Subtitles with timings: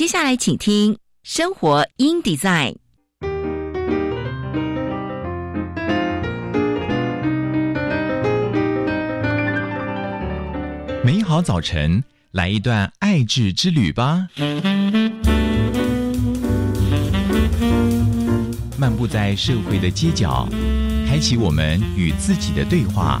[0.00, 2.72] 接下来，请听《生活 in Design》。
[11.04, 14.28] 美好早晨，来一段爱智之旅吧。
[18.78, 20.48] 漫步在社会的街角，
[21.06, 23.20] 开启我们与自己的对话。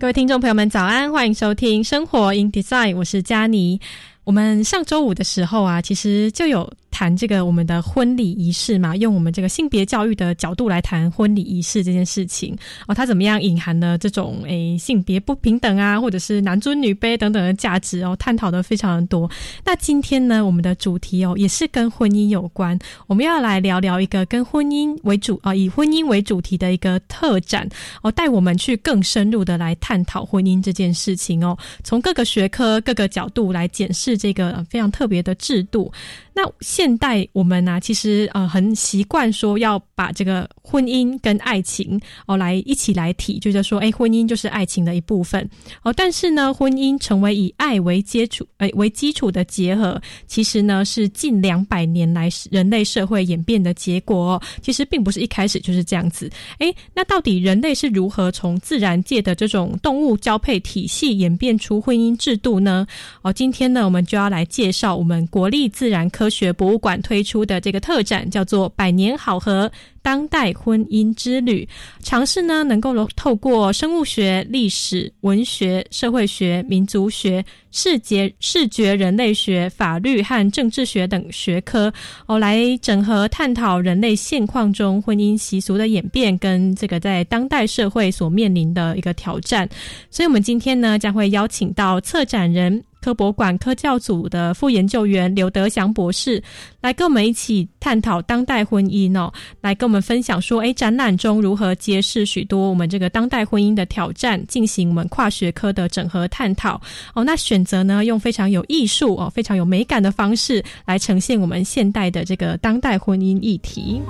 [0.00, 1.10] 各位听众朋友们，早安！
[1.10, 3.80] 欢迎收听《生活 in Design》，我是佳妮。
[4.24, 6.70] 我们上周五的时候啊，其实就有。
[6.94, 19.28] 谈这个我们的婚礼仪式嘛，用我们这个性别教育的角度来谈婚礼仪式这件事情哦，它怎么样隐含了这种诶性别不平等啊，或者是男尊女卑等等的价值哦，探讨的非常的多。
[19.64, 27.68] 那今天呢，我们的主题哦也是跟婚姻有关，我们要来聊聊一个跟婚姻为主啊，以婚姻为主题的一个特展。
[28.02, 35.90] 哦，带我们去更深入的来探讨婚姻这件事情哦，从各个学科各个角度来检视这个非常特别的制度。
[36.36, 45.48] 那现现代我们呢，其实呃很习惯说要把这个婚姻跟爱情哦来一起来提，就是说，哎，婚姻就是爱情的一部分
[45.82, 45.90] 哦。
[45.94, 54.38] 但是呢，婚姻成为以爱为基础，哎为基础的结合，其实呢是近两百年来人类社会演变的结果。
[54.60, 56.30] 其实并不是一开始就是这样子。
[56.58, 62.86] 哎，那到底人类是如何从自然界的这种动物交配体系演变出婚姻制度呢？
[63.22, 65.94] 哦，今天呢，我们就要来介绍我们国立自然。
[66.10, 69.70] 科学博物馆推出的这个特展叫做“百年好合”。
[70.02, 71.66] 当代婚姻之旅，
[72.02, 81.90] 尝试呢能够透过生物学、历史、文学、社会学、民族学、视觉、视觉人类学、法律和政治学等学科
[82.26, 89.66] 哦，来整合探讨人类现况中婚姻习俗的演变跟这个在当代社会所面临的一个挑战。
[90.10, 96.40] 所以，我们今天呢将会邀请到策展人、科博馆科教组的副研究员刘德祥博士，
[96.80, 100.04] 来跟我们一起探讨当代婚姻哦，来跟我们。
[100.04, 106.78] 分享说，哎，展览中如何揭示许多我们这个当代婚姻的挑战，进行我们跨学科的整合探讨。
[107.14, 114.02] 哦，那选择呢，用非常有艺术哦，非常有美感的方式来呈现我们现代的这个当代婚姻议题。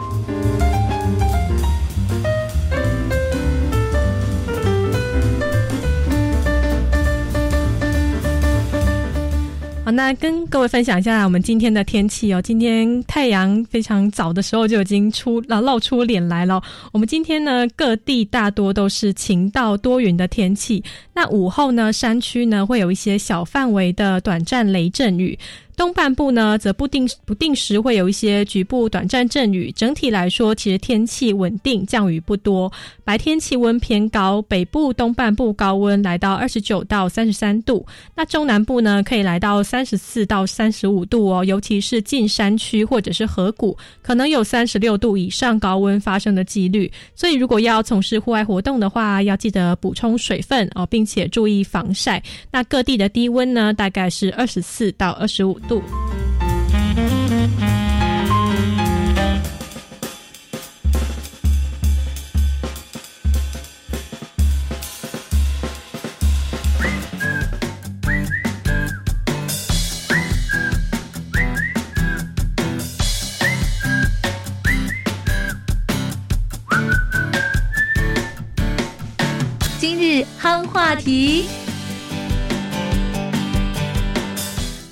[9.95, 12.43] 那跟各位分享一下我们今天的天气哦。
[12.43, 16.61] 今天太阳非常早的时候就已经出了露出脸来了。
[16.93, 20.83] 我们今天呢，各地大多都是晴到多云的天气。
[21.13, 25.39] 那午后呢，山区呢会有一些小范围的短暂雷阵雨。
[25.77, 29.73] 东半部呢，则不定不定时会有一些局部短暂阵雨。
[29.73, 32.73] 整体来说，其实天气稳定，降雨不多。
[33.03, 41.45] 白天气温偏高，北部东半部高温来到二十九到三十三度，那中南部呢，可以来到三十四到三十五度哦。
[41.45, 46.91] 尤其是近山区或者是河谷，可能有三十六度以上高温发生的几率。
[47.15, 52.23] 所以，如果要从事户外活动的话，要记得补充水分哦，并且注意防晒。
[52.51, 55.59] 那各地的低温呢，大概是二十四到二十五。
[55.69, 55.83] 度。
[79.81, 81.64] 今日夯话题。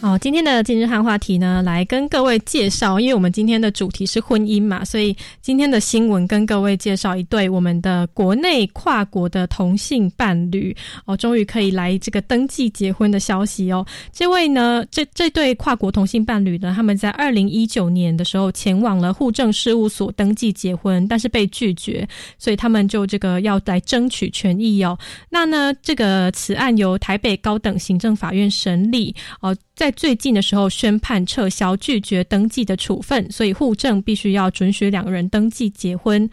[0.02, 13.87] 哦，今天的今日汉话题呢，来跟各位介绍，因为我们今天的主题是婚姻嘛，所以今天的新闻跟各位介绍一对我们的国内跨国的同性伴侣哦，终于可以来这个登记结婚的消息哦。
[14.12, 22.04] 这位呢，这这对跨国同性伴侣呢，他们在二零一九年的时候前往了户政事务所登记结婚，但是被拒绝，
[22.38, 24.99] 所以他们就这个要来争取权益哦。
[25.31, 29.56] 那呢，这个此案由台北高等行政法院审理哦。
[29.74, 36.28] 在最近的时候宣判撤销拒绝登记的处分，所以户政必须要准许两个人登记结婚。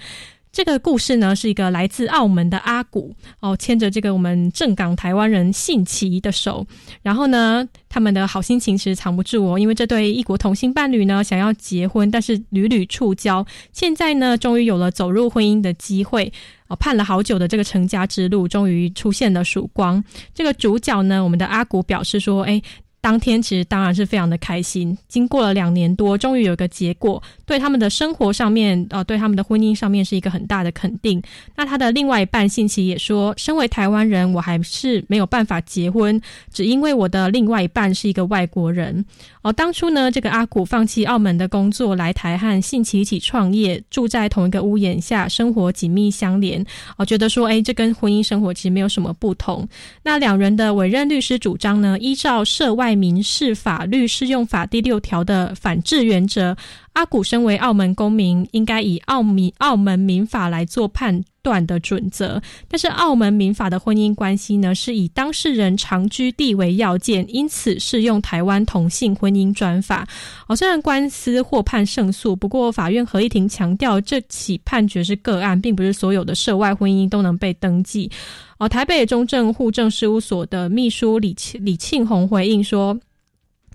[0.51, 6.65] 这个故事呢，是一个来自澳门的阿古哦，牵着这个我们正港台湾人信奇的手，
[7.03, 16.33] 然后呢，他们的好心情其实藏不住哦，因为这对异国同性伴侣呢，想要结婚，但是屡屡触礁，现在呢，终于有了走入婚姻的机会
[16.67, 20.03] 哦，盼了好久的这个成家之路，终于出现了曙光。
[20.33, 22.61] 这个主角呢，我们的阿古表示说，哎。
[23.01, 31.21] 当天其实当然是非常的开心，经过了两年多，终于有一个结果，对他们的生活上面，呃，对他们的婚姻上面是一个很大的肯定。
[31.55, 39.05] 那他的另外一半信奇也说，身为台湾人，我还是没有办法结婚，只因为我的另外一半是一个外国人。
[39.41, 46.65] 哦，当初呢，这个阿古放弃澳门的工作来台和信奇一起创业，住在同一个屋檐下，生活紧密相连。
[46.97, 49.67] 哦，觉得说，哎，这跟婚姻生活其实没有什么不同。
[50.03, 56.55] 那两人的委任律师主张呢，依照涉外民事法律适用法第六条的反制原则。
[56.93, 62.41] 阿古身为澳门公民，应该以澳民澳门民法来做判断的准则。
[62.67, 70.07] 但是澳门民法的婚姻关系呢，是以当事人长居地为要件，因此适用台湾同性婚姻专法。
[70.47, 78.11] 哦，虽然官司获判胜诉，不过法院合议庭强调，这起判决是个案，并不是所有的涉外婚姻都能被登记。
[78.57, 82.99] 哦，台北中正户政事务所的秘书李李庆红回应说。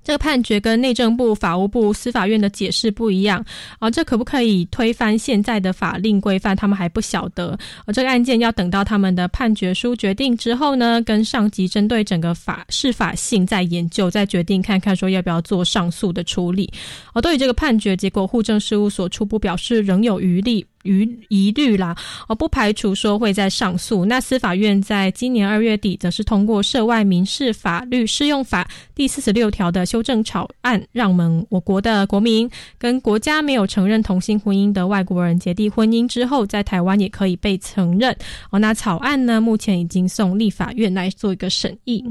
[0.04, 3.44] 这个判决跟内政部、法务部、司法院的解释不一样
[3.78, 6.54] 啊，这可不可以推翻现在的法令规范？
[6.54, 7.58] 他们还不晓得。
[7.86, 16.70] 而这个案件要等到他们的判决书决定之后呢，跟上级针对整个法适法性再研究，再决定看看说要不要做上诉的处理。
[17.14, 20.66] 而对于这个判决结果，户政事务所初步表示仍有余力。
[20.84, 21.96] 疑疑虑啦，
[22.28, 24.04] 哦，不排除说会在上诉。
[24.04, 32.48] 那司法院在今年二月底，则是通过涉外民事法律适用法第四十六条的修正草案，让我们我国的国民
[32.78, 38.14] 跟国家没有承认同性婚姻的外国人结缔婚姻之后，在台湾也可以被承认。
[38.50, 42.04] 哦，那草案呢，目前已经送立法院来做一个审议。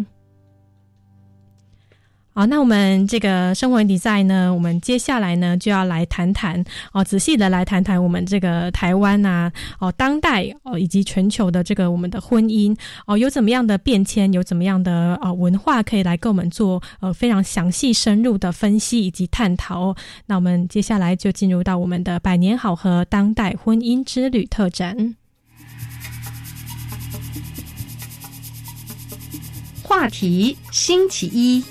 [2.35, 12.75] 好，那我们这个生活比赛呢，我们接下来呢就要来谈谈哦，仔细的来谈谈我们这个台湾啊，哦，当代哦以及全球的这个我们的婚姻
[13.05, 19.95] 哦，有怎么样的变迁，有怎么样的啊文化可以来跟我们做呃非常详细深入的分析以及探讨。
[20.25, 25.15] 那我们接下来就进入到我们的百年好合当代婚姻之旅特展，
[29.83, 31.63] 话题星期一。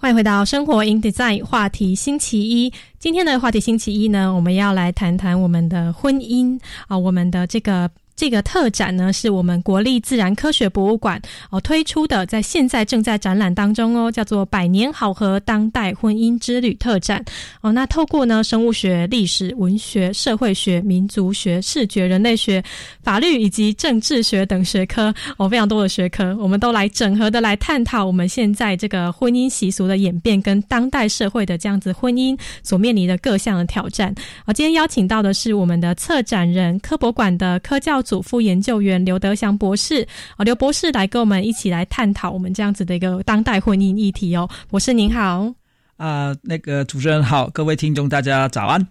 [0.00, 2.72] 欢迎回到生活 in design 话题星期一。
[2.98, 6.58] 今天的话题星期一呢，我们要来谈谈我们的婚姻
[6.88, 7.90] 啊，我们的这个。
[8.20, 11.18] 这个特展呢，是我们国立自然科学博物馆
[11.48, 17.24] 哦推出的，在现在正在展览当中哦，叫做“百年好合当代婚姻之旅”特展
[17.62, 17.72] 哦。
[17.72, 22.62] 那透过呢生物学、历史、文学、社会学、民族学、视觉、人类学、
[23.02, 34.14] 法律以及政治学等学科哦，非常多的学科，我们都来整合的来探讨我们现在这个婚姻习俗的演变，跟当代社会的这样子婚姻所面临的各项的挑战。
[34.44, 38.02] 我今天邀请到的是我们的策展人、科博馆的科教。
[38.10, 40.04] 祖副研究员刘德祥博士
[40.36, 44.50] 啊，刘博士来跟我们一起来探讨我们这样子的一个当代婚姻议题哦。
[44.68, 45.54] 博士您好
[45.96, 48.84] 啊，那个主持人好，各位听众大家早安。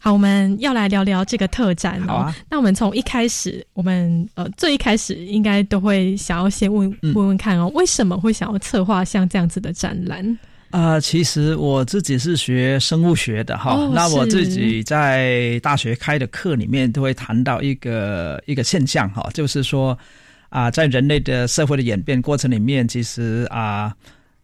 [0.00, 2.34] 好，我们要来聊聊这个特展哦。
[2.50, 10.38] 那我们从一开始，我们呃最一开始应该都会想要先问问问看哦，为什么会想要策划像这样子的展览？
[10.70, 19.98] 啊，其实我自己是学生物学的哈，那我自己在大学开的课里面都会谈到一个一个现象哈，就是说
[20.48, 23.92] 啊，在人类的社会的演变过程里面，其实啊，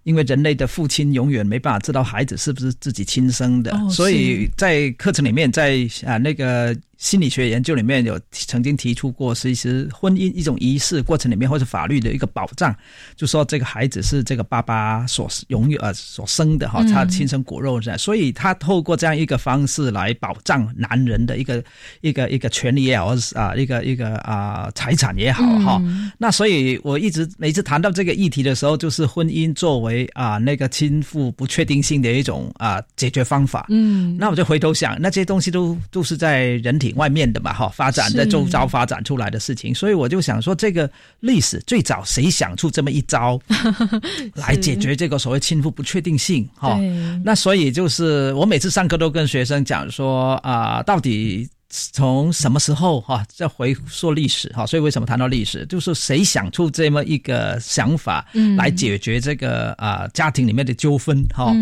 [0.02, 6.76] 因为人类的父亲永远没办法知道孩子是不是自己亲生的，所以在课程里面，在啊那个。
[6.98, 12.74] 心理学研究里面有曾经提出过，其实婚姻一种仪式过程里面，或者法律的一个保障，
[13.16, 21.62] 就说这个孩子是这个爸爸所拥有呃所生的哈，他亲生骨肉的，所以他透过这样一个方式来保障男人的一个
[22.00, 25.82] 一个一个权利也好，啊一个一个啊财产也好哈。
[26.16, 33.66] 那所以我一直每次谈到这个议题的时候，就是婚姻作为啊那个亲父不确定性的一种啊解决方法。
[33.68, 36.85] 嗯，那我就回头想，那这些东西都都是在人体。
[36.94, 40.90] 外面的嘛，哈，发展在周遭发展出来的事情，所以我就想说，这个
[41.20, 43.40] 历史最早谁想出这么一招
[44.34, 46.48] 来解决这个所谓亲父不确定性？
[46.54, 46.78] 哈，
[47.24, 61.52] 那所以就是我每次上课都跟学生讲说啊，到底从什么时候哈，再回溯历史哈，所以为什么谈到历史，就是谁想出这么一个想法，嗯，来解决这个啊家庭里面的纠纷哈，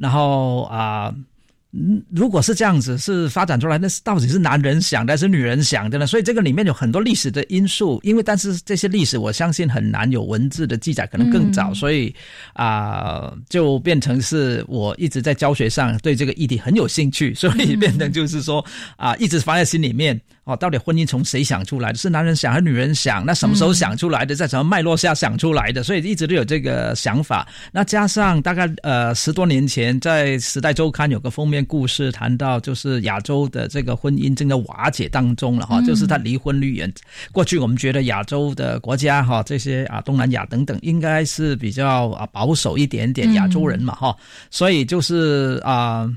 [0.00, 1.14] 然后啊。
[1.72, 6.06] 嗯，如果是这样子，是发展出来，那是到底是男人想的还是女人想的呢？
[6.06, 12.14] 所以这个里面有很多历史的因素，因为但是这些历史我相信很难有文字的记载，可能更早，所以
[12.54, 18.64] 啊，就变成是我一直在教学上对这个议题很有兴趣，所以变成就是说
[18.96, 20.18] 啊，一直放在心里面。
[20.48, 21.98] 哦，到底婚姻从谁想出来的？
[21.98, 23.22] 是男人想还是女人想？
[23.26, 24.34] 那什么时候想出来的？
[24.34, 25.82] 在什么脉络下想出来的？
[25.82, 27.46] 所以一直都有这个想法。
[27.70, 36.90] 那加上大概呃十多年前，在《时代周刊》有个封面故事，谈到就是亚洲的这个婚姻正在瓦解当中了哈，就是他离婚率远。
[37.30, 44.16] 过去我们觉得亚洲的国家哈，这些啊东南亚等等，应该是比较啊保守一点点，亚洲人嘛哈，
[44.50, 46.10] 所以就是啊。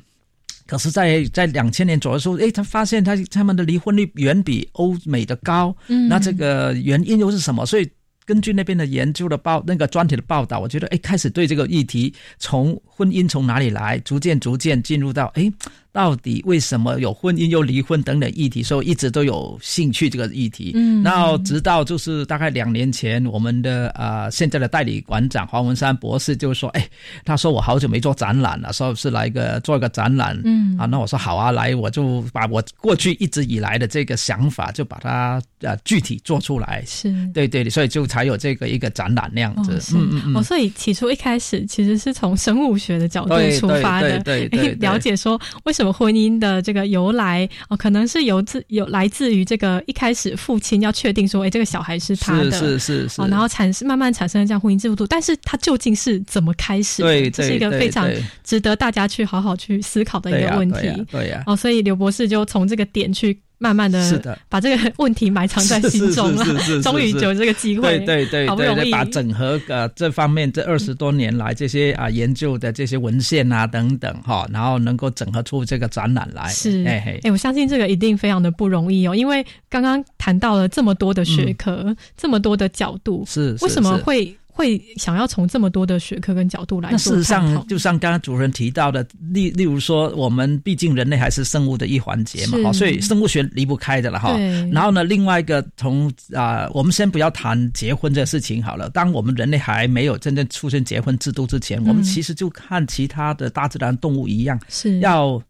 [0.72, 7.66] 可是，在在两千年左右的时候，哎，他发现他他们的离婚率远比欧美的高，嗯，那这个原因又是什么？
[7.66, 7.86] 所以
[8.26, 15.52] 根据那边的研究的报那个专题的报道，我觉得，哎，开始对这个议题从婚姻从哪里来，逐渐逐渐进入到，哎。
[15.94, 18.64] 到底为什么有婚姻又离婚等等议题？
[18.64, 20.72] 所以一直都有兴趣这个议题。
[20.74, 26.90] 嗯，然后直到就是大概两年前，我们的啊现在的代理馆长黄文山博士就说：“哎，
[27.26, 36.82] 他说我好久没做展览了，说是来个做一个展览。”嗯，啊，那我说好啊，来，我就把我过去一直以来的这个想法，就把它呃具体做出来。
[36.88, 39.78] 是，对对，所以就才有这个一个展览那样子。
[39.94, 40.38] 嗯嗯嗯。
[40.38, 45.81] 哦，所以起初一开始其实是从生物学的角度出发的，对对，了解说为什么。
[45.82, 57.02] 什么婚姻的这个由来哦，可能是由自有来自于这个一开始父亲要确定说，哎，这个小孩是他的，是是是，然后产生慢慢产生了这样婚姻制度，但是它究竟是怎么开始？
[57.02, 58.08] 对，这是一个非常
[58.44, 61.06] 值得大家去好好去思考的一个问题。
[61.10, 63.36] 对呀，哦，所以刘博士就从这个点去。
[63.62, 66.44] 慢慢的，把这个问题埋藏在心中了。
[66.82, 76.50] 终于有这个机会，对对对，好不容易把整合呃这方面这二十多年来这些啊研究的这些文献啊等等哈，然后能够整合出这个展览来。
[76.50, 84.36] 是，哎哎，我相信这个一定非常的不容易哦，因为刚刚谈到了这么多的学科，这么多的角度，是为什么会？
[84.54, 86.92] 会想要从这么多的学科跟角度来。
[86.92, 94.38] 那事实上，就像刚刚主任提到的，例例如说，我们毕竟人类还是生物的一环节嘛，所以生物学离不开的了哈。
[94.72, 98.90] 然后呢，另外一个从啊，我们先不要谈结婚这个事情好了。
[98.90, 105.42] 当我们人类还没有真正出现结婚制度之前，我们其实就看其他的大自然动物一样，是要。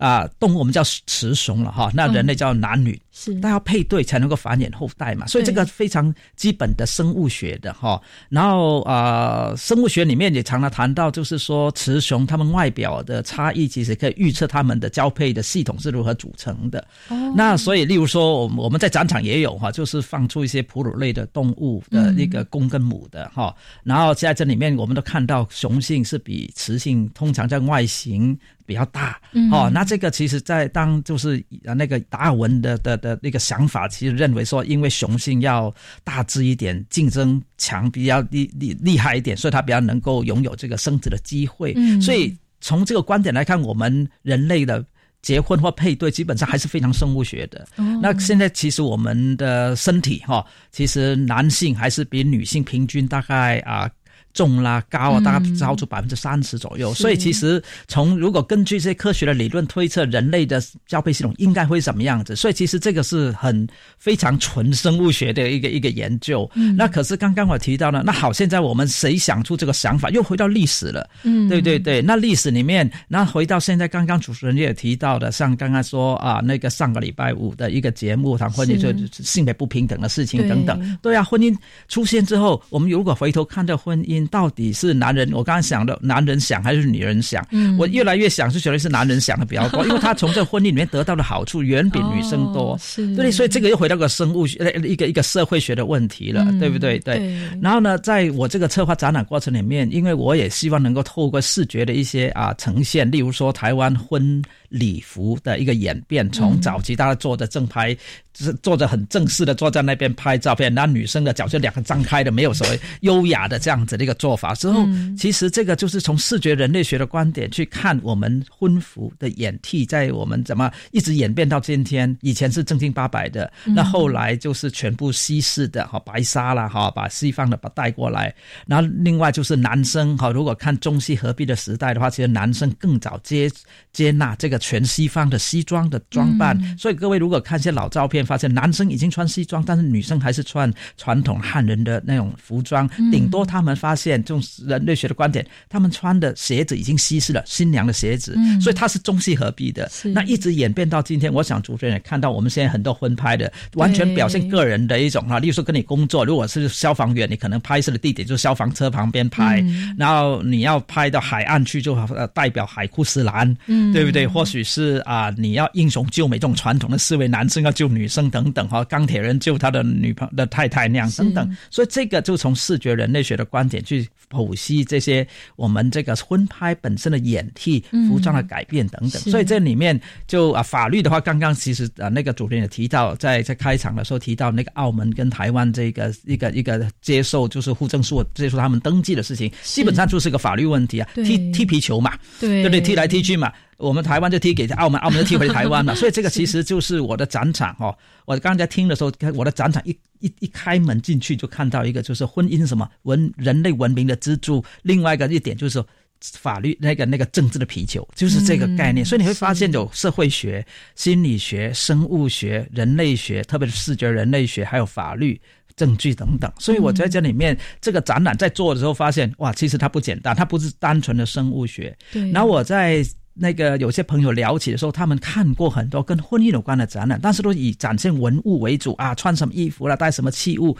[0.00, 8.00] 啊，动物我们叫雌雄了哈，那人类叫男女，是，但要配对才能够繁衍后代嘛，所以这个非常基本的生物学的哈。
[8.30, 16.82] 然后啊，生物学里面也常常谈到，就是说雌雄它们外表的差异，其实可以预测它们的交配的系统是如何组成的。
[17.08, 23.54] 哦，那所以例如说，我们我们在展场也有哈，就是放出一些哺乳类的动物的那个公跟母的哈，
[23.84, 28.38] 然后在这里面我们都看到雄性是比雌性通常在外形。
[28.70, 31.44] 比较大哦，那这个其实，在当就是
[31.76, 35.74] 那个达尔文的的的那个想法，其实认为说，因为雄性要
[36.04, 41.74] 大只一点，竞争强，比较厉厉厉害一点，所以它比较能够拥有这个生殖的机会。
[42.00, 44.84] 所以从这个观点来看，我们人类的
[45.20, 47.66] 结婚或配对，基本上还是非常生物学的。
[48.00, 53.90] 那现在其实我们的身体哈，其实男性还是比女性平均大概啊。
[54.32, 56.94] 重啦高啊，大概超出百分之三十左右。
[56.94, 62.36] 所以其实从如果根据这些科学的理论推测，人类的交配系统应该会什么样子？
[62.36, 63.66] 所以其实这个是很
[63.98, 66.48] 非常纯生物学的一个一个研究。
[66.76, 70.08] 那可是刚刚我提到呢，那好，现在我们谁想出这个想法？
[70.10, 71.08] 又回到历史了。
[71.24, 72.00] 嗯，对对对。
[72.00, 80.98] 那历史里面，那回到现在，刚刚主持人也提到的，像刚刚说啊，那个上个礼拜五的一个节目谈婚姻，就性别不平等的事情等等。
[81.02, 81.56] 对啊，婚姻
[81.88, 84.19] 出现之后，我们如果回头看这婚姻。
[84.28, 87.46] 到底是男人，我刚刚想的，男人想还是女人想？
[87.50, 96.98] 嗯，我越来越想是觉得是男人想的比较多， 因为他从这婚姻里面得到的好处远比女生多，是，对，所以这个又回到个生物学、一个一个社会学的问题了，对不对？
[97.00, 97.38] 对。
[97.60, 107.94] 然后呢，在我这个策划展览过程里面，因为我也希望能够透过视觉的一些啊呈现，例如说台湾婚礼服的一个演变，从早期大家坐着正拍。
[108.32, 114.54] 是坐着很正式的坐在那边拍照片，那女生的脚就两个张开的，没有所谓优雅的这样子的一个做法。
[114.54, 114.86] 之后，
[115.18, 122.16] 其实这个就是从视觉人类学的观点去看我们婚服的演替，在我们怎么一直演变到今天。
[122.22, 128.32] 以前是正经八百的，那后来就是全部西式的哈，白纱了哈，把西方的把带过来。
[128.66, 133.50] 然后另外就是男生哈，如果看中西合璧的时代的话，其实男生更早接
[133.92, 136.56] 接纳这个全西方的西装的装扮。
[136.78, 142.88] 所以各位如果看一些老照片，发现男生已经穿西装，但是女生还是穿传统汉人的那种服装。
[143.10, 149.90] 顶多他们发现，从人类学的观点，他们穿的鞋子已经稀释了新娘的鞋子，所以它是中西合璧的。
[150.14, 155.38] 那一直演变到今天，我想主持人也看到，我们现在很多婚拍的，完全表现个人的一种啊。
[155.38, 159.64] 例如说跟你工作，如果是消防员，你可能拍摄的地点就是消防车旁边拍，
[159.96, 161.96] 然后你要拍到海岸去，就
[162.34, 163.56] 代表海枯石烂，
[163.92, 164.26] 对不对？
[164.26, 171.56] 或许是啊，你要英雄救美这种传统的思维，男生要救女生等等哈，钢铁人救他的女朋的太太那样等等。
[171.70, 179.22] 所以这个就从视觉人类学的观点去剖析这些我们这个婚拍本身的演替、服装的改变等等。
[179.22, 192.80] 所以这里面就啊，法律的话，刚刚其实啊，那个主持人也提到，在在开场的时候提到那个澳门跟台湾这个一个一个接受就是户政书接受他们登记的事情，基本上就是个法律问题啊，踢踢皮球嘛，对不对？
[192.80, 193.52] 踢来踢去嘛。
[193.80, 197.96] 我们台湾就踢给澳门，澳门就踢回台湾了， 所以这个其实就是我的展场哦。
[198.26, 204.62] 我刚才听的时候，我的展场一一一开门进去就看到一个，就是婚姻什么文人类文明的支柱。
[204.82, 205.82] 另外一个一点就是
[206.20, 209.04] 法律那个那个政治的皮球，就是这个概念。
[209.04, 215.40] 所以你会发现有社会学、心理学、生物学、人类学，特别是视觉人类学，还有法律
[215.74, 216.52] 证据等等。
[216.58, 221.96] 所以我在这里面这个展览在做的时候，发现哇，其实它不简单，它不是单纯的生物学。
[222.12, 222.30] 对。
[222.30, 223.02] 然后我在。
[223.40, 230.76] 那个有些朋友聊起的时候，他们看过很多跟婚姻有关的展览，但是都以展现文物为主啊，穿什么衣服了，带什么器物，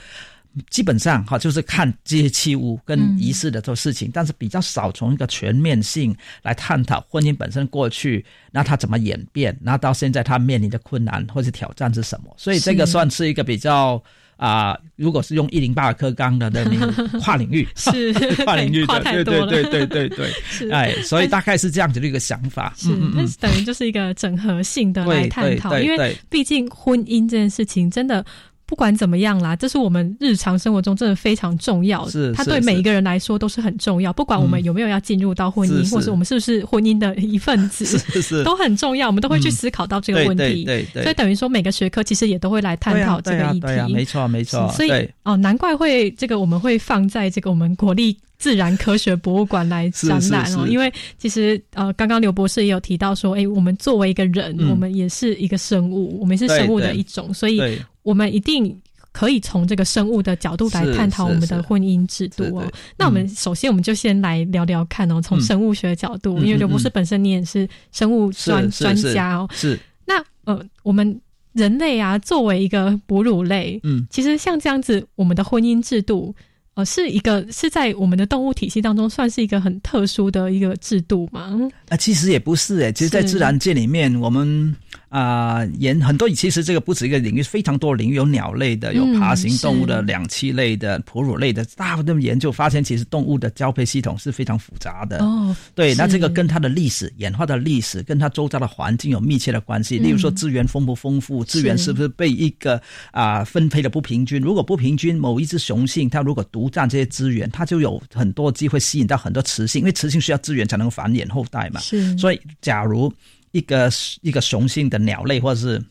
[0.68, 14.02] 基本上哈就是看这些器物跟仪式的做事情，但是比较少从一个全面性来探讨婚姻本身过去，那它怎么演变，那到现在它面临的困难或者挑战是什么，所以这个算是一个比较。
[14.40, 16.64] 啊，如果是用一零八克钢的那
[17.20, 17.68] 跨领域。
[17.76, 18.10] 是
[18.44, 22.72] 跨领域的，对对对对对对，哎，所以大概是这样子的一个想法。
[22.76, 28.24] 是，那等于就是一个整合性的来探讨，因为毕竟婚姻这件事情真的。
[28.70, 32.10] 不管怎么样啦，这是我们日常生活中真的非常重要的。
[32.12, 34.12] 是，它对每一个人来说都是很重要。
[34.12, 39.08] 不管我们有没有要进入到婚姻，或是我们是不是婚姻的一份子， 是是，都很重要。
[39.08, 40.64] 我们都会去思考到这个问题。
[40.64, 41.02] 对对。
[41.02, 43.92] 所以等于说，每个学科其实也都会来探讨这个议题。
[43.92, 44.70] 没错没错。
[44.70, 44.90] 所以
[45.24, 48.16] 哦，难怪会这个我们会放在这个我们国立。
[48.40, 57.60] 自然科学博物馆来展览哦，因为其实呃，刚刚刘博士也有提到说，哎，我们作为一个人，我们也是一个生物，我们是生物的一种，所以
[58.02, 58.74] 我们一定
[59.12, 62.64] 可以从这个生物的角度来探讨我们的婚姻制度哦。
[62.96, 69.46] 那我们首先我们就先来聊聊看哦，从生物学的角度，因为刘博士本身你也是生物专专家哦。
[69.52, 69.78] 是。
[70.06, 71.20] 那呃，我们
[71.52, 76.34] 人类啊，作为一个哺乳类，嗯，其实像这样子，我们的婚姻制度。
[76.80, 81.58] 呃，是一个是在我们的动物体系当中算是一个很特殊的一个制度吗？
[81.88, 84.74] 啊，其实也不是诶，其实，在自然界里面，我们。
[85.10, 95.18] 啊，研很多，其实这个不止一个领域，非常多领域，有鸟类的，有爬行动物的，两栖类的，哺乳类的，大部分研究发现，其实动物的交配系统是非常复杂的。
[95.18, 99.98] 哦，对，那这个跟它的历史演化的历史，跟它周遭的环境有密切的关系。
[99.98, 104.40] 例如说，资源丰不丰富，资源是不是被一个啊分配的不平均？
[104.40, 111.80] 如果不平均，某一只雄性它如果独占这些资源，它就有很多机会吸引到很多雌性，因为雌性需要资源才能繁衍后代嘛。
[111.80, 113.12] 是，所以假如。
[113.52, 113.90] 一个
[114.22, 115.82] 一个雄性的鸟类，或者是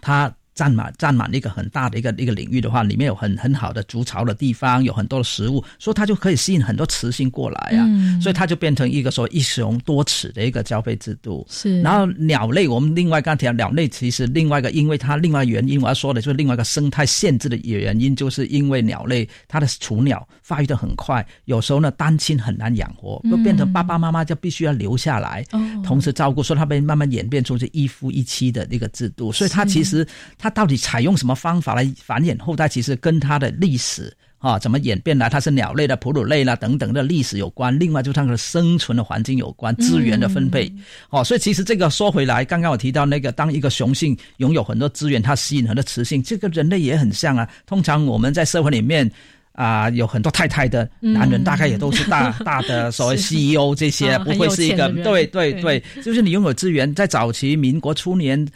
[0.00, 0.34] 它。
[0.54, 7.82] 占满占满一个很大的一个一个领域的话，里面有很很好的筑巢的地方，有很多的食物，所以它就可以吸引很多雌性过来啊。
[8.20, 11.44] 所以它就变成一个说一雄多雌的一个交配制度。
[11.50, 11.82] 是。
[11.82, 25.44] 然后鸟类，我们另外刚提到鸟类，其实另外一个，因为它另外原因，我要说的就是另外一个生态限制的原因，就是因为鸟类它的雏鸟发育的很快，有时候呢单亲很难养活，就变成爸爸妈妈就必须要留下来，
[25.84, 29.32] 同时照顾，所以它被慢慢演变出是一夫一妻的一个制度。
[29.32, 30.06] 所以它其实。
[30.44, 32.68] 它到底采用什么方法来繁衍后代？
[32.68, 37.78] 其实跟它的历史啊，怎么演变来，它是鸟类的、哺乳类啦等等的历史有关。
[37.78, 40.70] 另外，就它的生存的环境有关，资源的分配。
[41.08, 47.48] 哦，所以其实这个说回来，刚刚我提到那个，当一个雄性拥有很多资源，它吸引很多雌性，这个人类也很像啊。
[47.64, 49.10] 通常我们在社会里面
[49.52, 58.46] 啊，有很多太太的男人，大概也都是大大的 所谓 CEO 这些，不会是一个对对对，就是你拥有资源，在早期民国初年。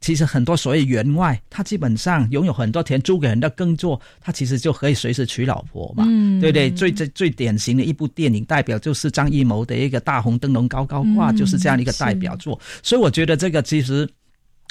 [0.00, 6.04] 其实很多所谓员外，他基本上拥有很多田，租给人的耕作，他其实就可以随时娶老婆嘛，
[6.40, 6.70] 对不对？
[6.70, 12.58] 最最最典型的一部电影代表就是张艺谋的一个大红灯笼高高挂，就是这样的一个代表作。
[12.80, 14.08] 所以我觉得这个其实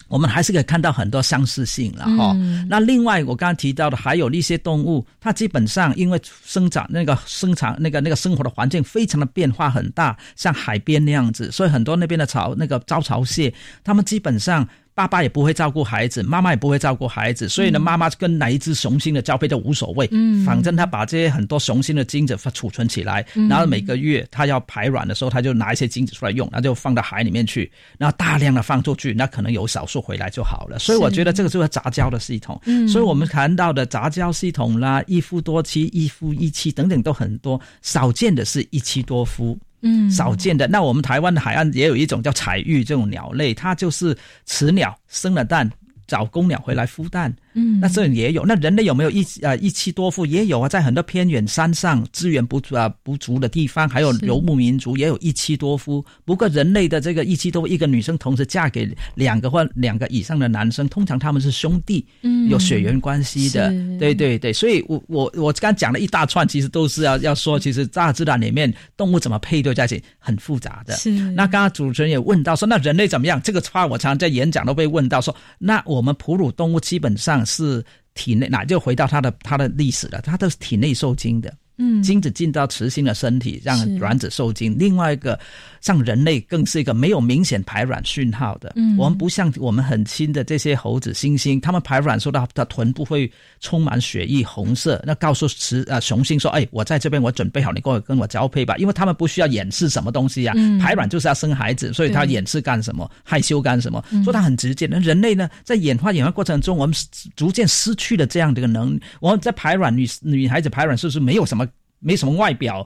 [0.08, 2.34] 我们还是可以看到很多相似性了哈。
[2.70, 14.66] 那另外我刚刚提到的还有一些动物，它基本上因为生长那个生长那个那个生活的环境非常的变化很大，像海边那样子，所以很多那边的草那个招潮蟹，它们基本上。
[14.98, 20.10] 爸爸也不会照顾孩子，妈妈也不会照顾孩子，所以呢，妈妈跟哪一只雄性的交配都无所谓。
[20.12, 30.80] 嗯，反正他把这些很多雄性的精子储存起来，然后每个月他要排卵的时候，他就拿一些精子出来用，那就放到海里面去，然后大量的放出去，那可能有少数回来就好了。
[30.80, 32.60] 所以我觉得这个就是杂交的系统。
[32.66, 39.56] 嗯，所以我们谈到的杂交系统啦，一夫多妻、一夫一妻等等都很多，少见的是一妻多夫。
[39.82, 40.68] 嗯，少见的。
[40.68, 45.70] 那我们台湾的海岸也有一种叫彩玉这种鸟类，它就是雌鸟生了蛋，
[46.08, 47.34] 找公鸟回来孵蛋。
[47.58, 48.46] 嗯，那这也有。
[48.46, 50.28] 那人类有没有一呃一妻多夫？
[50.28, 56.06] 也有啊，在很多偏远山上资源不足啊不足的地方，还有游牧民族也有一妻多夫。
[56.24, 63.74] 不过人类的这个一妻多夫，一个女生同时嫁给两个或两个以上的男生，通常他们是兄弟，嗯，有血缘关系的。
[63.98, 70.96] 对对对，所以我我我刚讲了一大串，其实都是要要说，其实大自然里面动物怎么配对在一起很复杂的。
[70.96, 71.10] 是。
[71.32, 73.41] 那刚刚主持人也问到说，那人类怎么样？
[73.41, 77.47] 这个话我常常在演讲都被问到说，那我们哺乳动物基本上。
[77.48, 77.84] 是
[78.14, 81.52] 体内，那就回到它的它的历史了，它都是体内受精的。
[81.80, 84.76] 嗯，精子进到雌性的身体，让卵子受精。
[84.80, 85.40] 另外一个，
[85.82, 88.74] 像人类更是一个没有明显排卵讯号的。
[88.76, 103.10] 嗯，我们不像我们很亲的这些猴子、猩猩，他们排卵说到的臀部会充满血液，红色，那告诉雌呃雄性说：“哎，我在这边，我准备好，你跟我跟我交配吧。”因为他们不需要掩饰什么东西呀，排卵就是要生孩子，所以他掩饰干什么？
[103.24, 104.04] 害羞干什么？
[104.24, 104.88] 说他很直接。
[104.90, 106.96] 那人类呢，在演化演化过程中，我们
[107.36, 109.02] 逐渐失去了这样的一个能力。
[109.20, 111.68] 我们在排卵，女女孩子排卵是不是没有什么？
[112.00, 112.86] 没什么外表，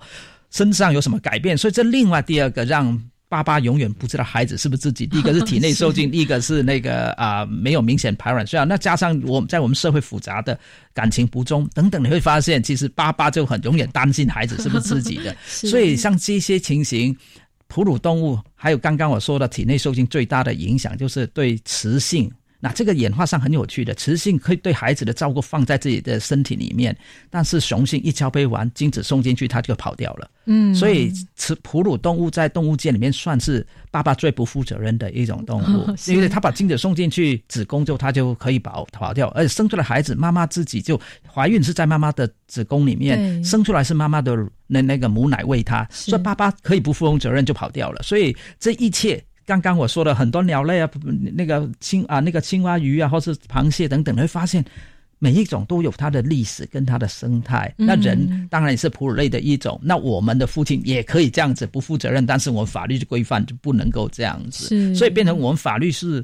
[0.52, 1.58] 身上有什么改变？
[1.58, 5.08] 所以这另外第二个让爸爸永远不知道孩子是不是自己。
[5.08, 8.46] 第一个是体内受精， 第一个是那个啊没有明显排卵。
[8.46, 10.60] 虽然那加上我们在我们社会复杂的
[10.94, 15.34] 感情不忠等等，你会发现其实爸爸就很永远担心孩子是不是自己的。
[15.48, 17.16] 所以像这些情形，
[17.70, 22.30] 哺乳动物还有刚刚我说的体内受精最大的影响就是对雌性。
[22.64, 26.96] 那这个演化上很有趣的，雌性可以对孩子的照顾放在自己的身体里面，
[27.30, 30.30] 但是雄性一交配完，精子送进去，它就跑掉了。
[30.46, 48.02] 嗯，所以雌哺乳动物在动物界里面算是爸爸最不负责任的一种动物， 因为他把精子送进去子宫之后，它就可以跑跑掉，而且生出来孩子，妈妈自己就怀孕是在妈妈的子宫里面生出来，是妈妈的那那个母奶喂他，所以爸爸可以不负责任就跑掉了。
[48.04, 49.24] 所以这一切。
[49.60, 50.90] 刚刚我说的很多鸟类啊，
[51.34, 54.64] 那个青啊，那个青蛙、鱼啊，或是螃蟹等等，会发现
[55.20, 57.74] 每一种都有它的历史跟它的生态。
[57.76, 59.78] 那人当然也是哺乳类的一种。
[59.84, 66.24] 那我们的父亲也可以这样子不负责任，但是我们法律的规范就不能够这样子，所以变成我们法律是。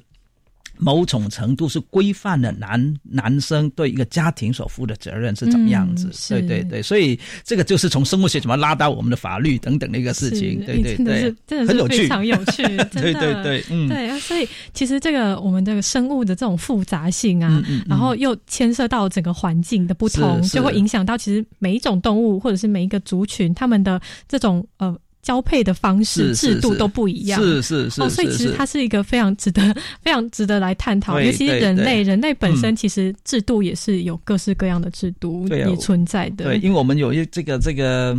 [0.77, 6.09] 某种程度是规范了男男生对一个家庭所负的责任是怎么样子？
[6.29, 10.63] 对对对，所以这个就是从生物学怎么拉到我们的法律等等的一个事情。
[10.65, 12.63] 对对对，真的是非常有趣，
[12.93, 14.17] 对对对，嗯，对啊。
[14.19, 24.95] 所以其实这个我们这个生物的这种复杂性啊，然后又牵涉到整个环境的不同，就会影响到其实每一种动物或者是每一个族群他们的这种呃。
[25.27, 29.61] 交配的方式制度都不一样，是是是，哦，所以其实它是一个非常值得、
[30.01, 31.19] 非常值得来探讨。
[31.19, 36.45] 尤其是人类，人类本身其实制度也是有各式各样的制度也存在的。
[36.45, 38.17] 对，因为我们有一这个这个。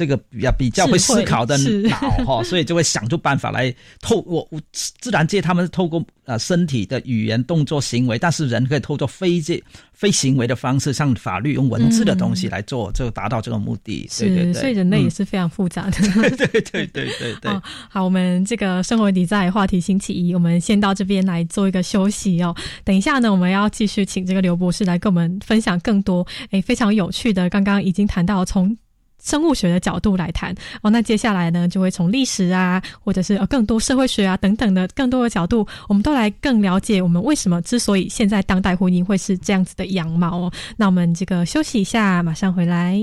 [0.00, 14.08] 这个比较比较会思考的脑哈， 所以就会想出办法来透我我自然界他们是透过呃身体的语言动作行为，但是人可以透过非这非行为的方式，像法律用文字的东西来做，就达到这个目的。
[14.18, 15.98] 对对对，所以人类也是非常复杂的。
[16.34, 17.52] 对对对对对对。
[17.90, 22.56] 好，我们这个生活底在话题星期一，我们先到这边来做一个休息哦。
[22.84, 27.50] 等一下呢，我们要继续请这个刘博士来跟我们分享更多诶非常有趣的。
[27.50, 28.74] 刚刚已经谈到从。
[29.22, 40.52] 生物学的角度来谈哦，那接下来呢，就会从历史啊，或者是更多社会学啊等等的更多的角度，我们都来更了解我们为什么之所以现在当代婚姻会是这样子的样貌哦。
[40.76, 43.00] 那我们这个休息一下，马上回来。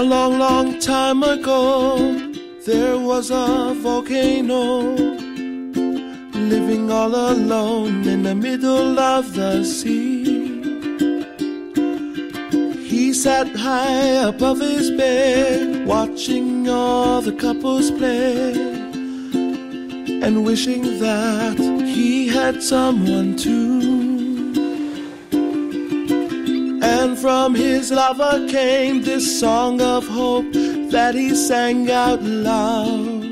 [0.00, 1.98] A long, long time ago,
[2.64, 4.94] there was a volcano
[6.32, 10.24] living all alone in the middle of the sea.
[12.88, 18.52] He sat high above his bed, watching all the couples play,
[20.24, 23.89] and wishing that he had someone too.
[27.20, 30.50] From his lover came this song of hope
[30.90, 33.24] that he sang out loud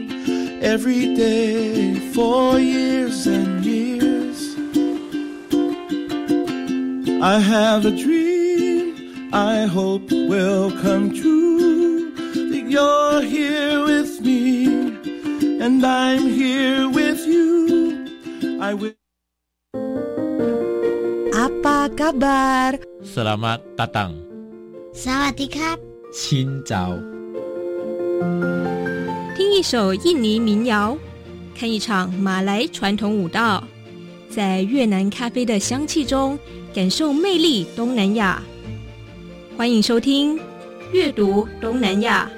[0.62, 4.56] every day for years and years.
[7.22, 12.10] I have a dream I hope will come true.
[12.16, 14.64] That you're here with me,
[15.60, 18.08] and I'm here with you.
[18.60, 18.96] I will.
[21.36, 22.87] Apa kabar?
[23.10, 23.58] 是了吗？
[23.74, 24.12] 搭档。
[24.92, 25.78] สวัสดีครับ。
[26.12, 26.92] 清早。
[29.34, 30.96] 听一首印尼民谣，
[31.58, 33.64] 看一场马来传统舞蹈，
[34.28, 36.38] 在越南咖啡的香气中
[36.74, 38.42] 感受魅力东南亚。
[39.56, 40.36] 欢迎收听
[40.92, 42.30] 《阅读东南亚》，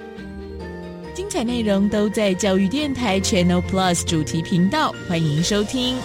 [1.16, 5.96] 精彩内容都在教育电台 Channel Plus 主题频道，欢迎收听。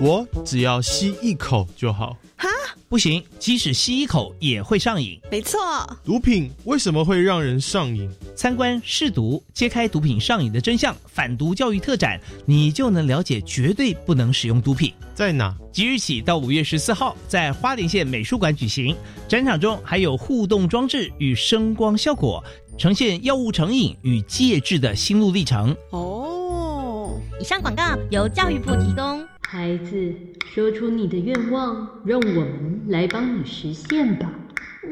[0.00, 2.16] 我只要吸一口就好。
[2.36, 2.48] 哈
[2.88, 5.20] 不行，即使吸一口也会上瘾。
[5.30, 5.58] 没错，
[6.02, 8.10] 毒品为什么会让人上瘾？
[8.34, 14.90] 参观试毒，揭开毒品上瘾的真相，反毒教育特展，你就能了解绝对不能使用毒品。
[15.14, 15.54] 在哪？
[15.70, 18.96] 即日起到五月十四号，在花莲县美术馆举行。
[19.28, 22.42] 展场中还有互动装置与声光效果，
[22.78, 25.76] 呈现药物成瘾与戒治的心路历程。
[25.90, 29.28] 哦，以上广告由教育部提供。
[29.50, 34.30] 孩子，说出你的愿望，让我们来帮你实现吧。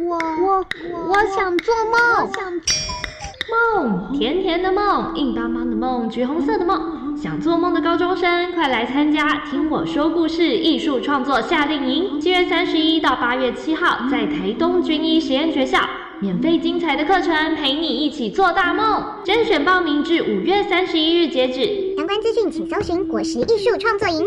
[0.01, 0.67] 我我
[1.09, 7.15] 我想做梦，想梦，甜甜的梦，硬邦邦的梦，橘红色的梦。
[7.19, 15.81] 想做梦的高中生，快来参加《听我说故事》艺术创作夏令营，七月三十一到八月七号，在台东军医实验学校。
[16.19, 19.05] 免费精彩的课程，陪你一起做大梦。
[19.25, 21.95] 甄选报名至五月三十一日截止。
[21.97, 24.25] 相关资讯请搜寻“果实艺术创作营”。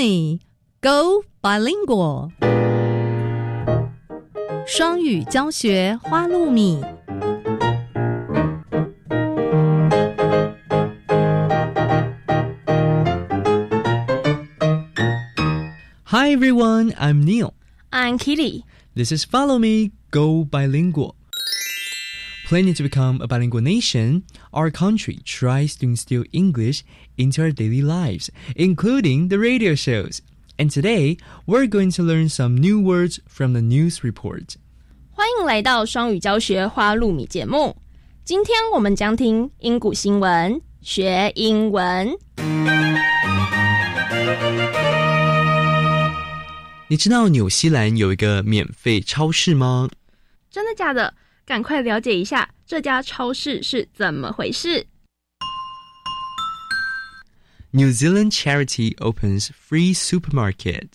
[0.00, 0.40] me,
[0.80, 2.30] go bilingual。
[4.66, 6.80] 双语教学花露米。
[16.04, 17.52] Hi everyone, I'm Neil.
[17.92, 18.64] I'm Kitty.
[18.94, 21.14] This is Follow Me, Go Bilingual.
[22.50, 26.82] Planning to become a bilingual nation, our country tries to instill English
[27.16, 30.20] into our daily lives, including the radio shows.
[30.56, 34.54] And today, we're going to learn some new words from the news report.
[35.10, 37.76] 欢迎来到双语教学花露米节目。
[38.24, 42.16] 今天我们将听英古新闻，学英文。
[46.88, 49.90] 你知道纽西兰有一个免费超市吗？
[50.48, 51.12] 真的假的？
[51.44, 54.86] 赶快了解一下这家超市是怎么回事。
[57.70, 60.88] New Zealand charity opens free supermarket.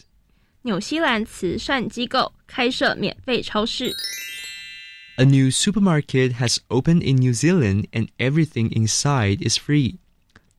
[0.64, 3.94] 纽西兰慈善机构开设免费超市。
[5.18, 10.00] A new supermarket has opened in New Zealand and everything inside is free.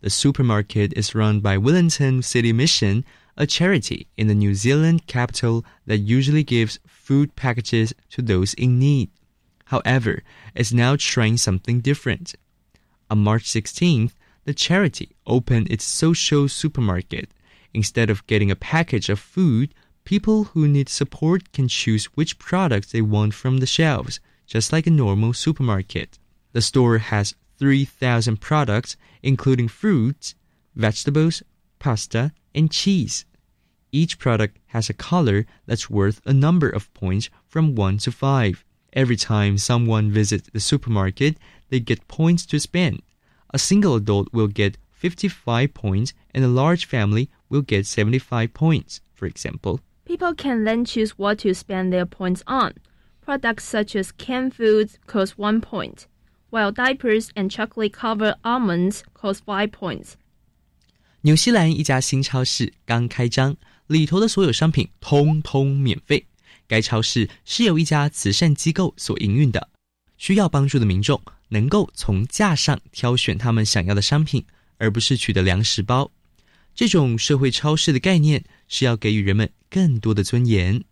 [0.00, 3.04] The supermarket is run by Wellington City Mission,
[3.36, 8.78] a charity in the New Zealand capital that usually gives food packages to those in
[8.78, 9.10] need.
[9.67, 10.23] However,
[10.55, 12.35] it's now trying something different.
[13.09, 14.13] On March 16th,
[14.45, 17.33] the charity opened its social supermarket.
[17.73, 19.73] Instead of getting a package of food,
[20.05, 24.87] people who need support can choose which products they want from the shelves, just like
[24.87, 26.17] a normal supermarket.
[26.53, 30.33] The store has 3,000 products, including fruits,
[30.75, 31.43] vegetables,
[31.77, 33.25] pasta, and cheese.
[33.91, 38.63] Each product has a color that's worth a number of points from 1 to 5.
[38.96, 41.36] Every time someone visits the supermarket,
[41.70, 43.00] they get points to spend.
[43.54, 49.00] A single adult will get 55 points and a large family will get 75 points,
[49.14, 49.80] for example.
[50.04, 52.72] People can then choose what to spend their points on.
[53.24, 56.06] Products such as canned foods cost one point,
[56.50, 60.16] while diapers and chocolate covered almonds cost five points.
[61.22, 63.56] 纽西兰一家新超市刚开张，
[63.86, 66.26] 里头的所有商品通通免费。
[66.67, 69.69] 该超市是由一家慈善机构所营运的，
[70.17, 74.45] 需要帮助的民众能够从架上挑选他们想要的商品，
[74.77, 76.11] 而不是取得粮食包。
[76.75, 80.83] 这种社会超市的概念是要给予人们更多的尊严。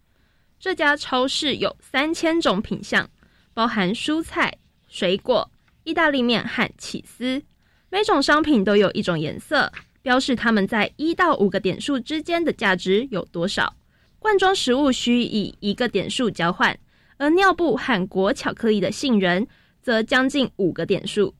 [0.59, 3.09] 这家超市有三千种品项，
[3.53, 4.57] 包含蔬菜、
[4.87, 5.51] 水果、
[5.83, 7.43] 意大利面和起司。
[7.89, 13.75] 每种商品都有一种颜色，标示它们在一到五个点数之间的价值有多少。
[14.24, 16.78] 罐装食物需以一个点数交换，
[17.16, 19.46] 而尿布和果巧克力的杏仁
[19.82, 21.34] 则将近五个点数。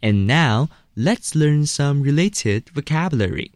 [0.00, 3.50] And now let's learn some related vocabulary.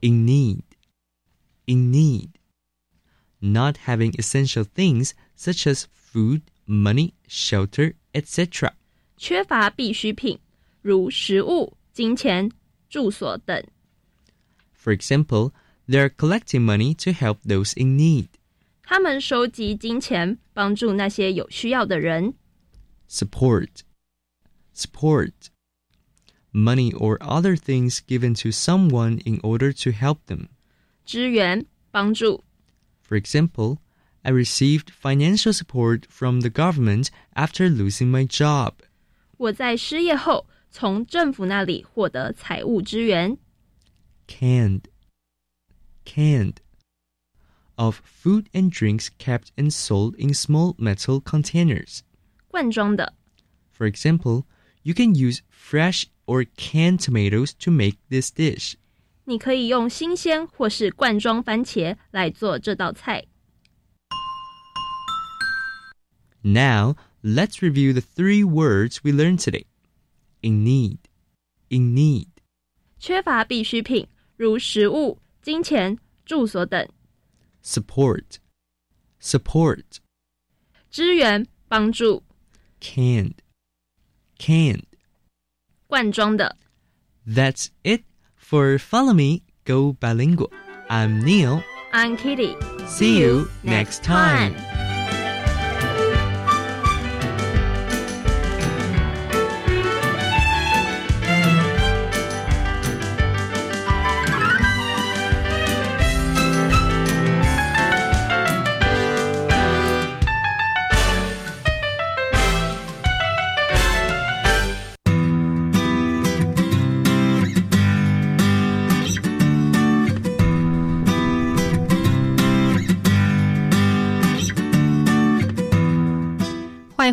[0.00, 0.62] In need,
[1.66, 2.30] in need.
[3.40, 8.74] Not having essential things such as food, money, shelter, etc.
[9.16, 10.38] 缺乏必需品，
[10.80, 12.50] 如食物、金钱、
[12.88, 13.64] 住所等。
[14.76, 15.52] For example,
[15.88, 18.28] they are collecting money to help those in need.
[18.82, 22.34] 他们收集金钱，帮助那些有需要的人。
[23.08, 23.82] Support,
[24.74, 25.32] support.
[26.52, 30.48] Money or other things given to someone in order to help them.
[31.04, 32.44] 支援、帮助。
[33.08, 33.78] For example,
[34.22, 38.74] I received financial support from the government after losing my job.
[39.38, 43.36] 我在失业后从政府那里获得财务支援。
[44.28, 44.82] Canned,
[46.06, 46.56] canned.
[47.76, 52.02] Of food and drinks kept and sold in small metal containers.
[52.48, 53.14] 罐装的。
[53.72, 54.44] For example,
[54.82, 58.74] you can use fresh or canned tomatoes to make this dish.
[59.24, 63.24] 你可以用新鲜或是罐装番茄来做这道菜。
[66.42, 69.66] Now, let's review the three words we learned today.
[70.40, 70.98] In need,
[71.68, 72.26] in need.
[72.98, 76.88] 缺乏必需品，如食物、 金钱、住所等。
[77.64, 78.38] Support,
[79.20, 79.84] support.
[80.90, 82.22] 支援、帮助。
[82.80, 83.36] Canned,
[84.38, 84.84] canned.
[85.86, 86.56] 罐装的。
[87.26, 88.02] That's it
[88.36, 90.50] for Follow Me, Go Bilingual.
[90.88, 91.62] I'm Neil.
[91.92, 92.56] I'm Kitty.
[92.86, 94.75] See you next time.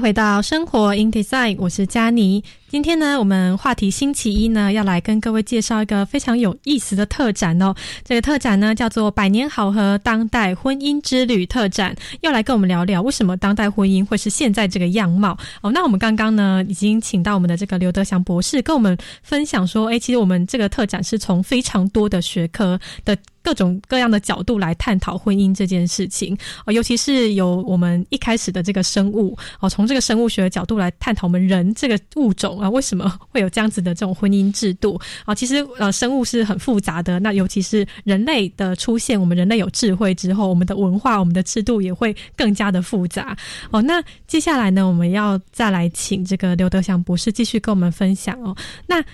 [0.04, 2.44] 回到生活 in design，我是佳妮。
[2.74, 7.72] 今天呢，我们话题星期一呢，要来跟各位介绍一个非常有意思的特展哦。
[8.02, 15.70] 这个特展呢，叫做“百年好合当代婚姻之旅”特展，要来跟我们聊聊为什么当代婚姻会是现在这个样貌哦。
[15.70, 23.16] 那我们刚刚呢，已经请到我们的这个刘德祥博士跟我们分享说，诶，其实我们这个特展是从非常多的学科的。
[23.44, 26.34] 各种各样的角度来探讨婚姻这件事情
[26.64, 35.34] 哦，尤其是有我们一开始的这个生物哦，从这个生物学的角度来探讨我们人这个物种啊，为什么 会有这样子的这种婚姻制度啊？
[35.34, 43.36] 其实呃，生物是很复杂的，那尤其是人类的出现，我们人类有智慧之后，我们的文化、我们的制度也会更加的复杂
[43.70, 43.82] 哦。
[43.82, 48.56] 那接下来呢，我们要再来请这个刘德祥博士继续跟我们分享哦。
[48.86, 49.04] 那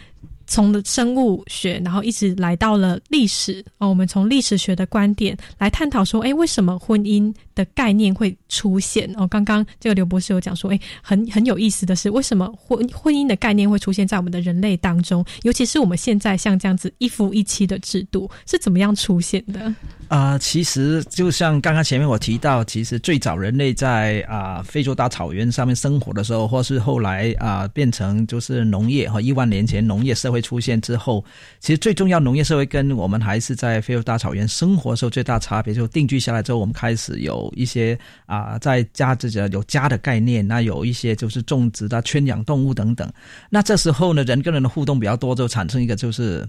[0.46, 3.88] 从生物学，然后一直来到了历史哦。
[3.88, 9.10] 我们从历史学的观点来探讨说，哎，为什么婚姻的概念会出现？
[9.16, 15.24] 哦，刚刚这个刘博士有讲说，哎，很很有意思的是，为什么婚婚姻的概念会出现在我们的人类当中？
[15.42, 19.72] 尤其是我们现在像这样子一夫一妻的制度是怎么样出现的？
[20.08, 31.24] 啊、其实就像刚刚前面我提到，其实最早人类在啊、非洲大草原上面生活的时候，或是后来啊、变成就是农业和，一万年前农业社会出现之后，
[31.60, 43.10] 其实最重要农业社会跟我们还是在非洲大草原生活的时候最大差别，就定居下来之后，我们开始有一些啊、在家这个有家的概念，那有一些就是种植的圈养动物等等。
[43.48, 46.48] 那这时候呢，人跟人的互动比较多，就产生一个就是。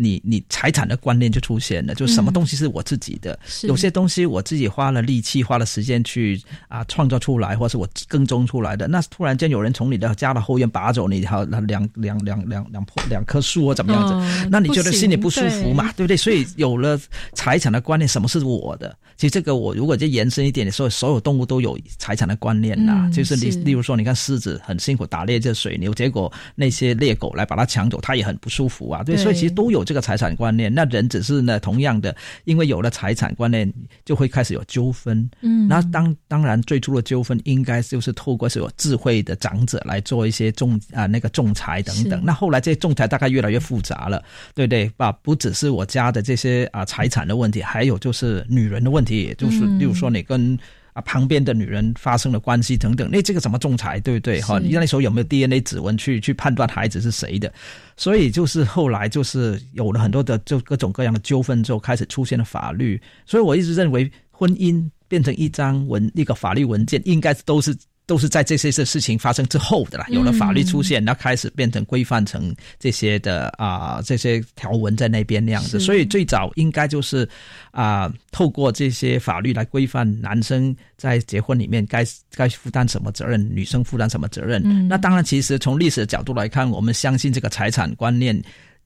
[0.00, 8.86] 你你财产的观念就出现了，就什么东西是我自己的，是有些东西我自己花了力气、花了时间去啊创造出来，或是我耕种出来的。
[8.86, 15.90] 那突然间有人从你的家的后院拔走你好两两两两两两棵两棵树或怎么样子，哦那你觉得心里不舒服嘛？
[15.96, 16.16] 对对不对？
[16.16, 16.96] 所以有了
[17.32, 18.96] 财产的观念，什么是我的？
[19.18, 29.02] 其实这个我如果再延伸一点，所有所有动物都有财产的观念呐，就是例例如说，你看狮子很辛苦打猎这水牛，结果那些猎狗来把它抢走，它也很不舒服啊。
[29.02, 30.72] 对，所以其实都有这个财产观念。
[30.72, 32.14] 那人只是呢，同样的，
[32.44, 33.70] 因为有了财产观念，
[34.04, 35.28] 就会开始有纠纷。
[35.40, 42.22] 嗯，那当当然最初的纠纷应该就是透过是有智慧的长者来做一些仲啊那个仲裁等等。
[42.24, 44.22] 那后来这些仲裁大概越来越复杂了，
[44.54, 44.88] 对不对？
[44.96, 50.58] 把不只是我家的这些啊财产的问题，还有就是女人的问题，也就是例如说你跟。
[51.04, 54.40] 旁边的女人发生了关系等等，那这个怎么仲裁，对不对？
[54.40, 57.52] 哈，你那时候有没有 DNA 指纹去去判断孩子是谁的？
[57.96, 63.00] 所以就是后来就是有了很多的就各种各样的纠纷之后，开始出现了法律。
[63.24, 67.76] 所以我一直认为，婚姻变成一张文一个法律文件，应该都是。
[68.08, 75.78] 都是在这些事事情发生之后的啦，有了法律出现，那开始变成规范成这些的啊，这些条文在那边那样子。
[75.78, 77.28] 所以最早应该就是
[77.70, 82.02] 啊，透过这些法律来规范男生在结婚里面该
[82.34, 84.88] 该负担什么责任，女生负担什么责任。
[84.88, 88.34] 那当然，其实从历史的角度来看，我们相信这个财产观念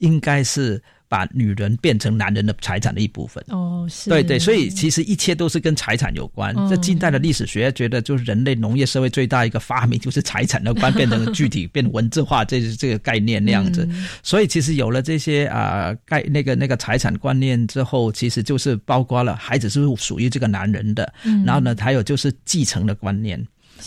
[0.02, 0.82] 应该是。
[1.12, 6.56] 把女人变成男人的财产的一部分哦，是对对，所以其实一切都是跟财产有关。
[6.70, 13.86] 这近代的历史学觉得，就是人类农业社会最大一个发明就是财产的观变成具体变文字化，这是这个概念那样子。
[14.22, 21.12] 所以其实有了这些啊概那个那个财产观念之后，其实就是包括了孩子是属于这个男人的，
[21.44, 23.38] 然后呢，还有就是继承的观念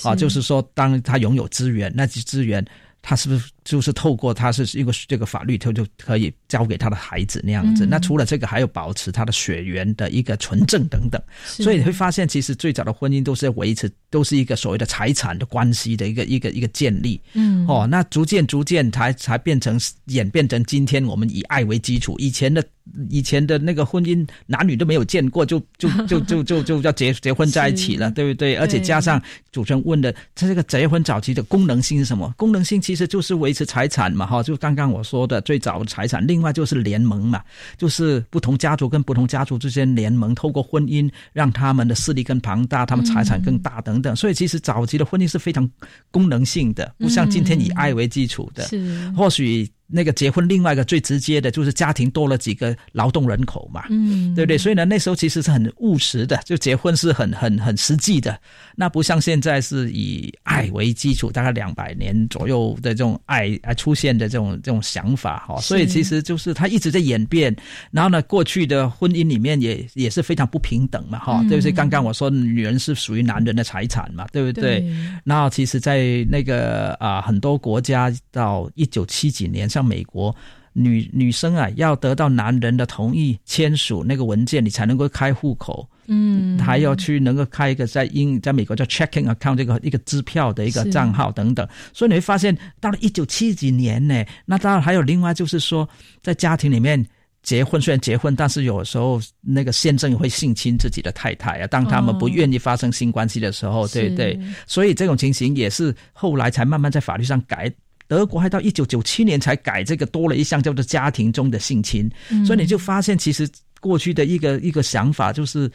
[0.04, 2.64] 啊，就是说当他拥有资源，那些资源。
[3.08, 7.86] 他是不是就是透过他是一个这个法律，他就可以交给他的孩子那样子？
[7.86, 11.22] 那除了这个，还有保持他的血缘的一个纯正等等。
[11.44, 17.22] 所以你会发现，其实最早的婚姻都是维持，都是一个所谓的财产的关系的一个一个一个建立。
[17.34, 22.16] 嗯，哦，那逐渐逐渐才才变成演变成今天我们以爱为基础。
[22.18, 22.64] 以前的
[23.10, 28.56] 以前的那个婚姻，男女都没有见过，就就就就就就要结结婚在一起了，对不对？
[28.56, 32.34] 而且加上主持人问的，他这个结婚早期的功能性是什么？
[32.38, 36.28] 功能性其其实就是维持财产嘛，哈，就刚刚我说的最早的财产。
[36.28, 37.42] 另外就是联盟嘛，
[37.78, 44.14] 就是不同家族跟不同家族之间联盟，透过婚姻让他们的势力更庞大，他们财产更大等等。
[44.16, 45.68] 所以其实早期的婚姻是非常
[46.12, 48.66] 功能性的，不像今天以爱为基础的。
[48.66, 49.68] 是，或许。
[49.88, 54.58] 那个结婚，另外一个最直接的就是家庭多了几个劳动人口嘛，嗯，对不对？
[54.58, 58.36] 所以呢，那时候其实是很务实的，就结婚是很很很实际的。
[58.76, 65.62] 那不像现在是以爱为基础，大概两百年左右的这种爱啊出现的这种这种想法哈。
[65.62, 67.56] 所以其实就是它一直在演变。
[67.92, 71.72] 然后呢，过去的婚姻里面也也是非常不平等嘛，哈，对不对？
[71.72, 74.84] 刚刚我说女人是属于男人的财产嘛，对不对？
[75.24, 79.70] 然后其实，在那个啊很多国家到一九七几年。
[79.76, 80.34] 像美国
[80.72, 85.88] 女女生啊，要得到男人的同意签署那个文件，你才能够开户口。
[86.08, 91.68] 嗯，还要去能够开一个在英在美国叫 checking account 这个一个支票的一个账号等等。
[91.94, 95.88] 所以你会发现，到了一九七几年呢，那当然还有另外就是说，
[96.22, 97.04] 在家庭里面
[97.42, 101.68] 结婚虽然结婚，但是有时候那个先生也会性侵自己的太太啊。
[101.68, 104.40] 当他们不愿意发生性关系的时候，对对。
[104.68, 107.72] 所以这种情形也是后来才慢慢在法律上改。
[108.08, 112.10] 德国还到一九九七年才改这个，多了一项叫做家庭中的性侵，
[112.46, 113.50] 所以你就发现其实
[113.80, 115.72] 过去的一个一个想法就是。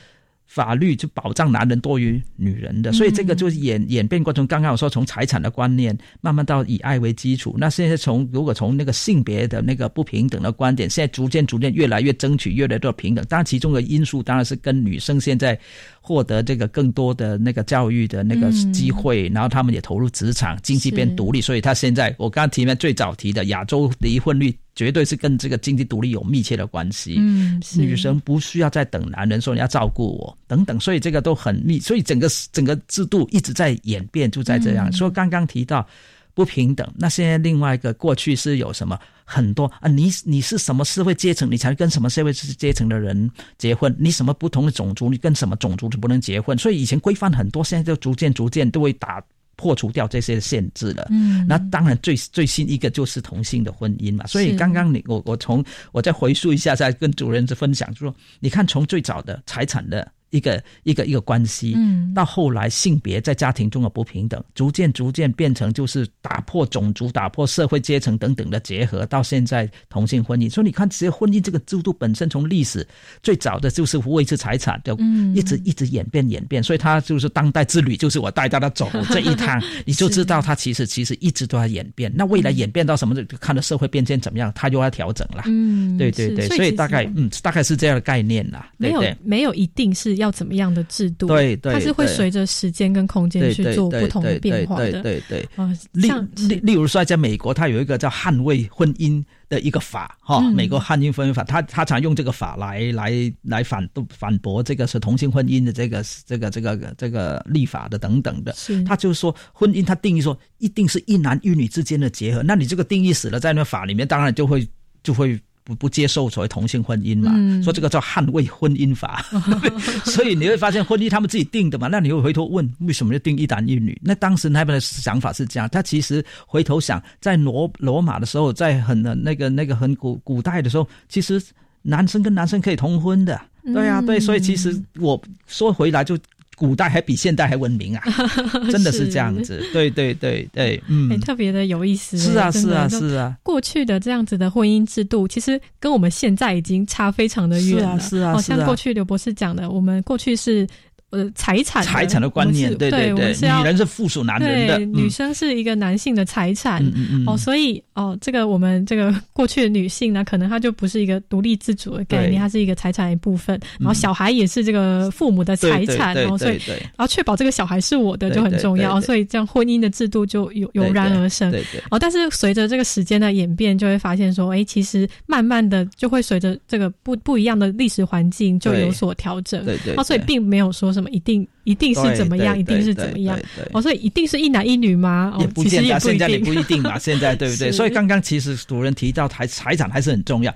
[0.51, 4.45] 法律就保障男人多于女人的，所以这个就是演演变过程。
[4.49, 13.25] 刚刚我说从财产的观念慢慢到以爱为基础，那现在从如果从那个性别的那个不平等的观点，现在逐渐逐渐越来越争取越来越多平等。
[13.29, 15.57] 当然其中的因素当然是跟女生现在
[16.01, 24.53] 获得这个更多的那个教育的那个机会，然后他们也投入职场，经济变独立，所以他现在我刚刚提面最早提的亚洲离婚率。
[24.81, 27.17] 绝对是跟这个经济独立有密切的关系。
[27.19, 31.79] 嗯，女生不需要再等男人说你要照顾我等等，所以这个都很密。
[31.79, 34.91] 所以整个整个制度一直在演变，就在这样。
[34.91, 35.87] 所以刚刚提到
[36.33, 39.87] 不平等，那现在另外一个过去是有什么很多啊？
[39.87, 43.95] 你你是什么社会阶层，你才跟什么社会阶层的人结婚？
[43.99, 46.57] 你什么不同的种族，你跟什么种族就不能结婚？
[46.57, 49.23] 所以以前规范很多，现在就逐渐逐渐都会打。
[49.61, 54.27] 破除掉这些限制了，嗯，那当然最最新一个就是同性的婚姻嘛。
[54.27, 60.11] 所以刚刚你我我从我再回溯一下，再跟主人子分享，就说你看从最早的财产的。
[60.31, 70.49] 一个一个一个关系，嗯，到后来性别在家庭中的不平等，逐渐逐渐变成就是打破种族、打破社会阶层等等的结合，到现在同性婚姻。
[70.49, 72.87] 所以你看，其实婚姻这个制度本身从历史
[73.23, 76.63] 最早的就是维持财产的，嗯，一直一直演变演变。
[76.63, 82.13] 所以它就是当代之旅，就是我带大家走这一趟，你就知道它其实其实一直都在演变。
[82.15, 83.17] 那未来演变到什么？
[83.41, 85.43] 看到社会变迁怎么样，它就要调整了。
[85.47, 88.71] 嗯，对对对，所以大概嗯大概是这样的概念啦。
[88.77, 90.20] 没有没有一定是。
[90.21, 91.27] 要怎么样的制度？
[91.27, 95.03] 对对，它是会随着时间跟空间去做不同的变化的。
[95.03, 95.49] 对对对，
[95.93, 96.09] 例
[96.49, 108.53] 例例如说，在美国，它有一个叫捍卫婚姻的一个法哈，美国捍卫婚姻法，他他常用这个法来来来反反驳这个是同性婚姻的这个这个这个这个立法的等等的。
[108.53, 114.69] 是，他就是说婚姻，他定义说一定是一男一女之间的结合，那你这个定义死了，在那法里面，当然就会
[115.03, 115.41] 就会。
[115.63, 117.63] 不不接受所谓同性婚姻嘛？
[117.63, 119.25] 说这个叫捍卫婚姻法，
[120.05, 121.89] 所以你会发现婚姻他们自己定的嘛？
[121.89, 123.99] 那你会回头问，为什么要定一男一女？
[124.03, 131.43] 那当时那边的想法是这样，他其实回头想，在罗罗马的时候，在很那个那个很古古代的时候，其实
[131.83, 133.41] 男生跟男生可以同婚的，
[133.73, 136.19] 对啊，对，所以其实我说回来就。
[136.61, 138.03] 古代还比现代还文明啊，
[138.71, 139.65] 真的是这样子。
[139.73, 142.19] 对对对对，嗯，特别的有意思。
[142.19, 147.99] 是啊是啊是啊，过去的这样子的婚姻制度，其实跟我们现在已经差非常的远了。
[147.99, 150.69] 是啊是啊，像过去刘博士讲的，我们过去是。
[151.11, 156.81] 呃，财产财产的观念，对对对，女人是附属男人的，女生是一个男性的财产。
[157.27, 171.53] 哦，所以哦，这个我们这个过去的女性呢，可能她就不是一个独立自主的概念，她是一个财产一部分，然后小孩也是这个父母的财产，然后所以然后确保这个小孩是我的就很重要，所以这样婚姻的制度就油油然而生。
[171.91, 183.39] 哦，但是随着这个时间的演变，就会发现说，哎，其实慢慢的就会随着这个不不一样的历史环境就有所调整，对对，哦，所以并没有说什么一定一定是怎么样，一定是怎么样。
[183.73, 185.35] 哦，所以一定是一男一女吗？
[185.41, 186.99] 也不见得，现在也不一定嘛。
[187.01, 187.73] 现在对不对？
[187.73, 190.55] 所以刚刚其实主人提到财财产还是很重要。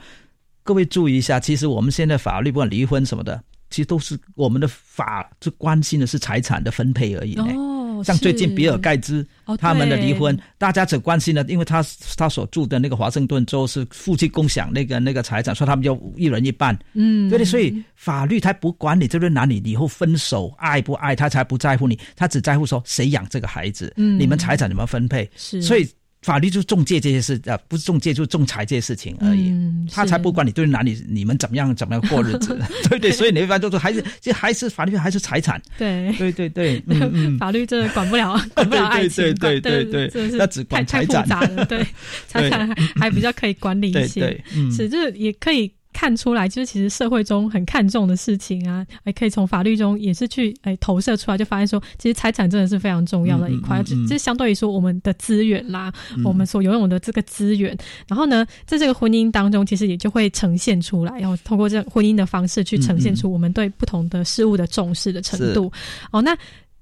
[0.62, 3.42] 各位注意一下，其实我们现在法律不管离婚什么的，
[3.74, 7.34] 其实都是我们的法就关心的是财产的分配而已。
[7.34, 8.02] 哦。
[8.04, 9.26] 像最近比尔盖茨
[9.58, 11.82] 他们的离婚，大家只关心的，因为他
[12.16, 25.88] 他所住的那个华盛顿州是夫妻共享那个那个财产，说他们就一人一半，嗯，对的，所以法律他不管你这对男女以后分手爱不爱，他才不在乎你，他只在乎说谁养这个孩子，嗯，你们财产怎么分配，是，所以。
[26.24, 29.52] 法律就是中介这些事啊，不是中介就是仲裁这些事情而已。
[29.92, 32.58] 他才不管你对哪里，你们怎么样怎么样过日子，
[32.88, 33.12] 对对。
[33.12, 35.60] 所以你一般都说还是这还是法律还是财产。
[35.76, 41.28] 对对对对，嗯嗯， 法律这管不了 管不了爱情，对对对对，那只管财产。
[41.68, 41.86] 对，
[42.26, 42.66] 财产
[42.96, 45.70] 还比较可以管理一些，对，是这也可以。
[45.94, 55.90] 看出来，就是其实社会中很看重的事情啊，哎可以从法律中也是去诶投射出来，就发现说，其实财产真的是非常重要的一块，这这相对于说我们的资源啦，
[56.24, 57.74] 我们所拥有的这个资源，
[58.08, 65.72] 然后呢，在这个婚姻当中，其实也就会呈现出来，然后通过这婚姻的方式去呈现出我们对不同的事物的重视的程度。
[66.10, 66.36] 哦，那。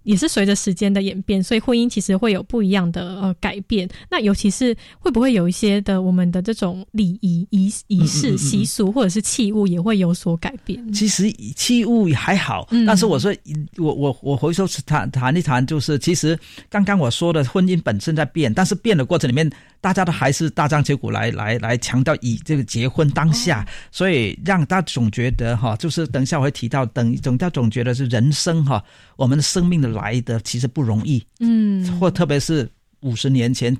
[0.04, 3.88] 也是随着时间的演变，所以婚姻其实会有不一样的呃改变。
[4.10, 10.92] 那尤其是会不会有一些的我们的这种礼仪仪仪式习俗或者是器物也会有所改变？
[10.92, 13.34] 其实器物还好，但是我说
[13.78, 16.38] 我我我回头谈谈一谈，就是其实
[16.68, 19.50] 刚刚我说的婚姻本身在变，但是变的过程里面。
[19.82, 28.80] 大家都还是大张旗鼓来来来强调以这个结婚当下，所以让大家总觉得哈，就是等一下我会提到，等总叫总觉得是人生哈，
[29.16, 32.68] 我们的生命的来的其实不容易，嗯，或特别是
[33.00, 33.76] 五十年前，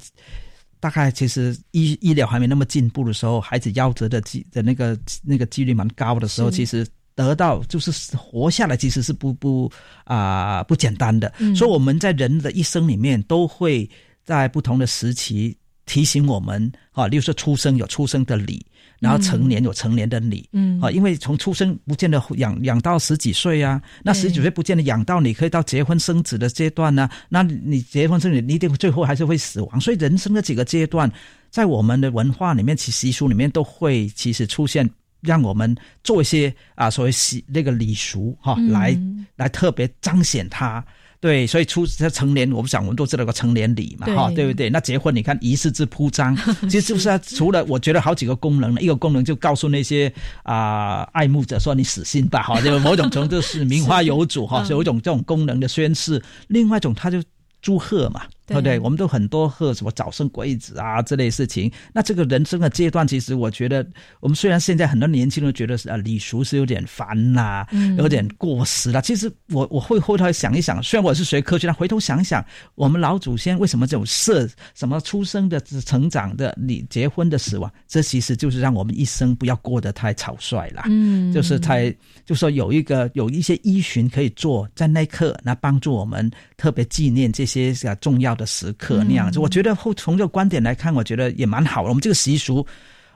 [0.81, 9.71] 大概其实医医疗还没那么进步的时候，孩子夭折的几的那个那个几率蛮高的时候，其实得到就是活下来其实是不不
[10.05, 13.89] 啊不简单的，所以我们在人的一生里面都会
[14.25, 15.57] 在不同的时期。
[15.85, 18.65] 提醒我们啊，例如说出生有出生的礼，
[19.03, 20.81] 然后成年有成年的你，嗯。
[20.81, 31.11] 啊，因为从出生不见得养养到十几岁啊，那十几岁不见得养到你可以到结婚生子的阶段呢，那你结婚生子你一定最后还是会死亡，所以人生的几个阶段，
[31.51, 34.89] 在我们的文化里面、其习俗里面都会其实出现，
[35.21, 35.75] 让我们
[36.05, 38.97] 做一些啊所谓习那个礼俗哈，来
[39.37, 40.85] 来特别彰显它。
[41.23, 44.69] 对，所以出在成年，我们想我们都知道个成年礼嘛，哈，对不对？
[44.69, 46.37] 那结婚你看仪式之铺张，
[46.69, 50.13] 其实就是除了我觉得好几个功能，一个功能就告诉那些
[50.43, 56.21] 啊爱慕者说你死心吧，哈，就某种程度是名花有主哈， 有一种这种功能的宣誓。
[56.49, 57.23] 另外一种，他就
[57.61, 58.23] 祝贺嘛。
[58.47, 58.79] 对不对？
[58.79, 61.71] 我们都很多贺什么早生贵子啊这类事情。
[61.93, 63.87] 那这个人生的阶段，其实我觉得，
[64.21, 67.67] 我们虽然现在很多年轻人觉得是啊礼俗是有点烦呐，
[67.97, 69.01] 有点过时了。
[69.01, 80.83] 其实我我会回头想一想，虽然我是学科学，但回头想想，我们老祖先为什么这种设什么出生的、成长的、你结婚的、死亡，这其实就是让我们一生不要过得太草率了。
[80.87, 81.95] 嗯，就是太
[82.27, 88.42] 就说有一个有一些依循可以做，在那一刻，那帮助我们特别纪念这些啊重要的。
[88.43, 91.89] 的时刻那样子，我觉得后从这个观点来看，我觉得也蛮好的。
[91.89, 92.67] 我们这个习俗，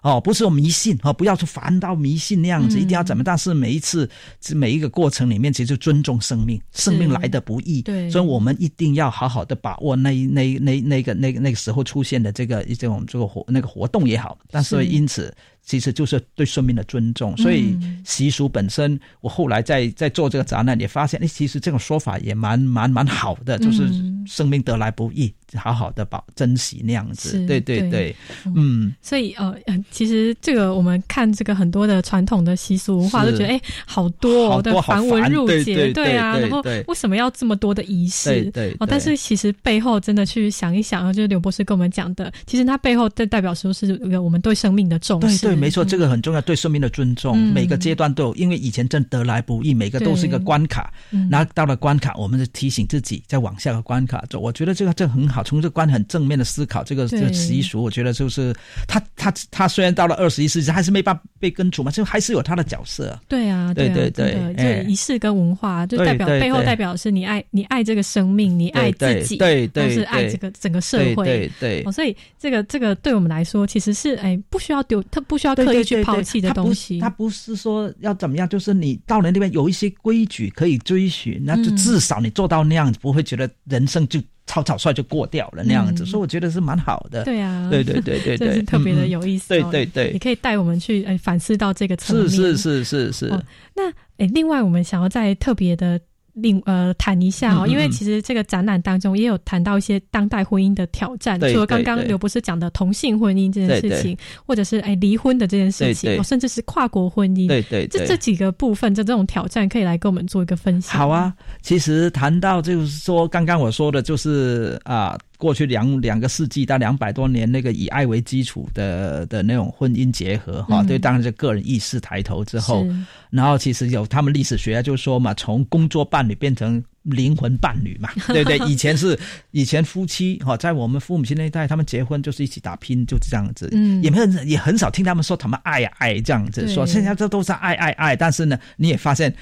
[0.02, 3.24] 哦，不是说迷信哦，不要说烦到迷信那样子，一定要怎么？
[3.24, 4.08] 但是每一次
[4.54, 15.34] 每一个过程里面，其实尊重生命，生命来的不易，对，所以我们一定要好好的把握那那那那个那那个时候出现的这个这种这个活那个活动也好，但是因此。
[15.66, 23.82] 其实就是对生命的尊重，所以习俗本身，我后来在在做这个展览也发现，哎，其实这种说法也蛮蛮蛮好的，就是
[24.24, 27.44] 生命得来不易，好好的保珍惜那样子。
[27.46, 28.14] 对对对，
[28.54, 28.94] 嗯。
[29.02, 29.56] 所以呃，
[29.90, 38.48] 其实这个我们看这个很多的传统的习俗文化，都觉得哎，好多哦的繁文缛节，对啊，然后为什么要这么多的仪式？
[38.52, 45.55] 对哦，但是其实背后真的去想一想，就是刘博士跟我们讲的，其实它背后代代表说是一个我们对生命的重视。
[45.56, 50.92] 没错，这个很重要，对生命的尊重，每个阶段都有，因为以前真得来不易，每个都是一个关卡。
[51.30, 54.38] 然后到了关卡，我们就提醒自己再往下个关卡走。
[54.38, 58.54] 我觉得这个这很好，从这关很正面的思考，这个这个习俗，我觉得就是
[58.86, 63.18] 他他他虽然到了二十一世纪，还是没办法被根除嘛，就还是有他的角色。
[63.28, 71.92] 对啊，对对对，就仪式跟文化，就代表背后代表是你爱你爱这个生命，你爱自己，对对，是爱这个整个社会，对对。
[71.92, 75.86] 所以这个这个对我们来说，其实是哎不需要丢，他不需要刻意。
[75.86, 87.22] 去抛弃的东西，他不是说要怎么样，就是你到了那边有一些规矩可以追寻，那就至少你做到那样子，不会觉得人生就草草率就过掉了那样子，所以我觉得是蛮好的。
[87.22, 89.48] 对啊，对对对对对，是特别的有意思。
[89.50, 92.28] 对对对，你可以带我们去哎反思到这个层面。
[92.28, 93.44] 是是是是是。
[93.76, 96.00] 那哎，另外我们想要再特别的。
[96.38, 104.14] 另呃谈一下哦，因为其实这个展览当中也有谈到一些当代婚姻的挑战，除了刚刚刘博士讲的同性婚姻这件事情，
[104.44, 110.98] 或者是哎离婚的这件事情，甚至是跨国婚姻，对对，这这几个部分的这种挑战，可以来跟我们做一个分享。
[110.98, 111.32] 好啊，
[111.62, 115.16] 其实谈到就是说，刚刚我说的就是啊。
[115.36, 122.86] 过去两两个世纪到两百多年，那个以爱为基础的的那种婚姻结合，哈，对，当然是个人意识抬头之后，
[123.30, 128.58] 然后其实有他们历史学家就说嘛，从工作伴侣变成灵魂伴侣嘛， 对不对？
[128.68, 129.18] 以前是
[129.50, 139.34] 以前夫妻哈，在我们父母亲那一代，他们结婚就是一起打拼，就是这样子，嗯，也没有也很少听他们说他们爱呀爱这样子，说现在这都是爱爱爱，但是呢，你也发现。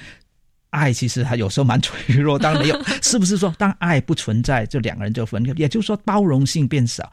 [0.75, 5.53] 爱其实还有时候蛮脆弱，当没有， 是不是说当爱不存在，就两个人就分开？
[5.55, 7.09] 也就是说包容性变少。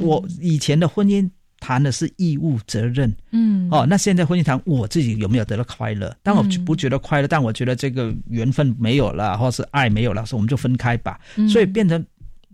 [0.00, 6.14] 我以前的婚姻谈的是义务责任，嗯，哦，那现在婚姻谈我自己有没有得到快乐？
[6.22, 11.18] 但我不觉得快乐，但我觉得这个缘分没有了，或是爱没有了，所以我们就分开吧。
[11.48, 12.04] 所以变成，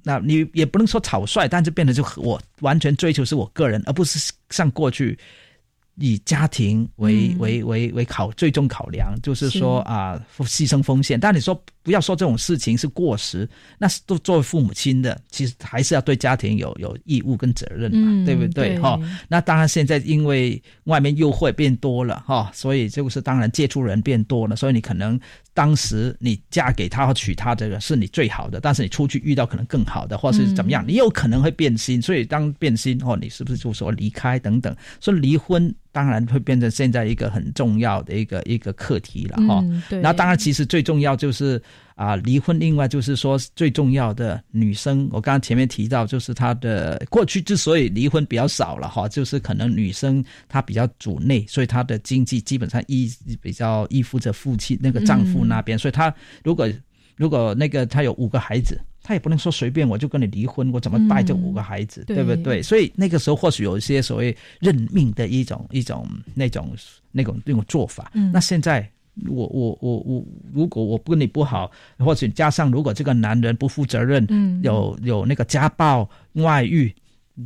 [0.05, 5.19] 那你也不能说草率，但是变得就我完全追求是我个人，而不是像过去。
[5.97, 11.21] 以家庭为为为为考最终考量，就是说啊，牺牲风险。
[11.21, 18.79] 但你说不要说这种事情是过时，那是都作为父母亲的，其实还是要对家庭有有义务跟责任嘛，对不对？
[18.79, 25.19] 哈，那当然现在因为外面诱惑变多了哈，所以就是当然接触人变多了，所以你可能
[25.53, 34.75] 当时你嫁给他或娶他这个是你最好的，但是你出去遇到可能更好的，或是怎么样，你有可能会变心，所以当变心哦，你是不是就说离开等等？
[35.01, 35.75] 所以离婚。
[35.95, 39.63] 当然会变成现在一个很重要的一个一个课题了哈。
[40.01, 41.63] 那当然，其实最重要就是
[41.95, 42.59] 啊，离婚。
[42.59, 56.69] 另外就是说，最重要的女生，我刚刚前面提到，就是她的过去之所以离婚比较少了哈，就是可能女生她比较主内，所以她的经济基本上依比较依附着父亲那个丈夫那边，所以她如果
[57.17, 58.81] 如果那个她有五个孩子。
[59.05, 62.63] 他也不能说随便我就跟你离婚，我怎么带这五个孩子，对不对？
[62.63, 66.73] 所以那个时候或许有一些所谓认命的一种一种那种
[67.11, 68.13] 那种那种做法。
[68.33, 68.89] 那现在
[69.29, 74.27] 我我我我，如果我不跟你不好，或者加上如果这个男人不负责任，
[74.63, 76.95] 有有那个家暴外遇。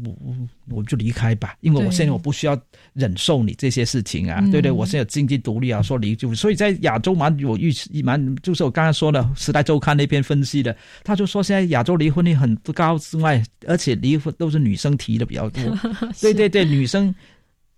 [0.04, 0.36] 我我
[0.68, 2.60] 我就离开吧，因为我现在我不需要
[2.92, 4.68] 忍受你这些事情啊，对不对？
[4.68, 15.62] 我现在经济独立啊，说离就，所以在亚洲蛮我预蛮，就是我刚才说的《时代周刊》那篇分析的，他就说现在亚洲离婚率很高之外，而且离婚都是女生提的比较多，
[16.20, 17.14] 对对对，女生。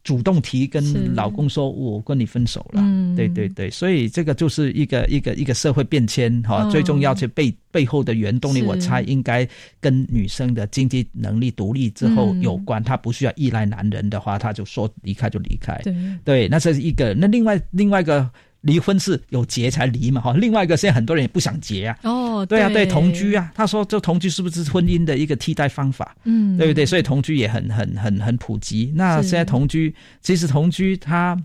[0.08, 2.80] 主动提跟老公说，我跟你分手了。
[2.82, 6.66] 嗯，对对对，所以这个就是一个一个一个社会变迁哈。
[6.70, 9.46] 最重要是背背后的原动力，我猜应该
[9.80, 12.82] 跟女生的经济能力独立之后有关。
[12.82, 15.78] 她不需要依赖男人的话，她就说离开就离开。
[15.84, 15.94] 对
[16.24, 17.12] 对，那这是一个。
[17.12, 18.30] 那另外另外一个。
[18.60, 21.98] 离婚是有结才离嘛哈，另外一个现在很多人也不想结啊。
[22.02, 26.16] 哦，对啊，对同居啊，他说这同居是不是婚姻的一个替代方法？
[26.24, 26.84] 嗯，对不对？
[26.84, 28.92] 所以同居也很很很很普及。
[28.94, 31.40] 那现在同居，其实同居，他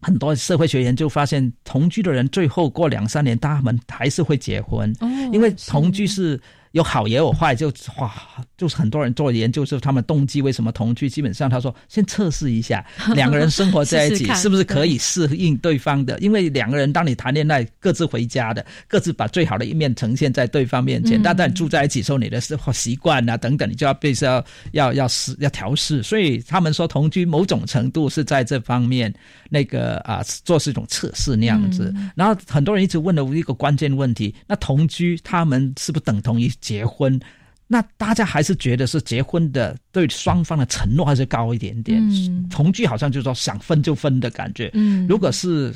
[0.00, 4.94] 很多社会学研究发现，同居的人最后过两三年，他们还是会结婚。
[5.00, 6.40] 哦，因为同居是。
[6.74, 8.12] 有好也有坏，就哇，
[8.58, 29.14] 就是很多人做研究，是他们动机为什么同居，基本上他说先测试一下 两个人生活在一起是不是可以适应对方的，因为两个人当你谈恋爱，各自回家的，各自把最好的一面呈现在对方面前，但当你住在一起时候，你的生活习惯啊等等，你就要必须要要要试要调试，所以他们说同居某种程度是在这方面
[29.48, 36.50] 那个啊做是一种测试那样子，然后很多人一直问的一个关键问题，那同居他们是不是等同于？
[36.64, 37.20] 结婚，
[37.66, 42.02] 那大家还是觉得是结婚的，对双方的承诺还是高一点点。
[42.48, 44.70] 同居好像就是说想分就分的感觉。
[44.72, 45.74] 嗯，如果是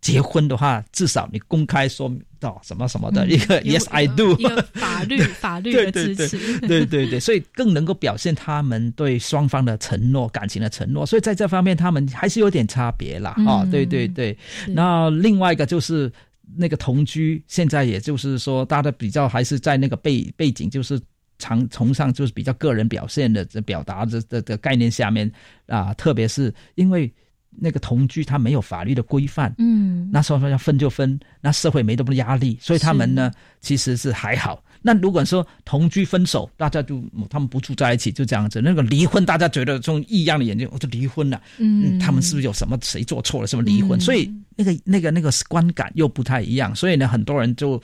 [0.00, 6.58] 结婚的话，至少你公开说到什么什么的一个 Yes I do，一个法律 法律的支持。
[6.66, 11.06] 对对对，所以更能够表现他们对双方的承诺、感情的承诺。
[11.06, 13.34] 所以在这方面，他们还是有点差别啦。
[13.46, 14.36] 哦，对对对。
[14.66, 16.10] 那另外一个就是。
[16.56, 21.00] 那个同居，现在也就是说，大家比较还是在那个背背景，就是
[21.38, 25.30] 常崇尚就是比较个人表现的这表达的的的概念下面
[25.66, 27.12] 啊，特别是因为
[27.50, 33.30] 那个同居它没有法律的规范，嗯，那时候说要分就分，那社会没那么多压力，所以他们呢
[33.60, 34.62] 其实是还好。
[34.86, 38.60] 那如果说同居分手，大家就他们不住在一起，就这样子。
[38.60, 41.40] 那个离婚，大家觉得从异样的眼睛，我就离婚了。
[41.56, 43.98] 嗯，他们是不是有什么谁做错了，什么离婚？
[43.98, 46.76] 所以那个那个那个观感又不太一样。
[46.76, 47.82] 所以呢，很多人就。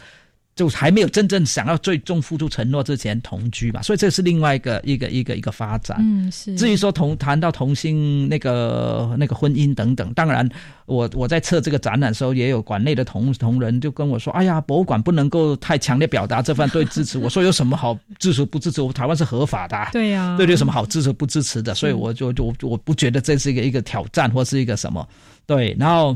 [0.60, 5.96] 就还没有真正想要最终付出承诺之前同居嘛，所以这是另外一个一个一个一个发展。
[6.00, 6.54] 嗯，是。
[6.54, 10.46] 至于说同谈到同性那个那个婚姻等等，当然
[10.84, 18.82] 我我在测这个展览的时候，也有馆内的同同仁就跟我说：“哎呀，博物馆不能够太强烈表达这份对支持。”我说：“有什么好支持不支持？
[18.82, 21.74] 我台湾是合法的。”对呀，对，有什么好支持不支持的？
[21.74, 25.08] 所以我就就我不觉得这是一个一个挑战或是一个什么。
[25.46, 26.14] 对，然后。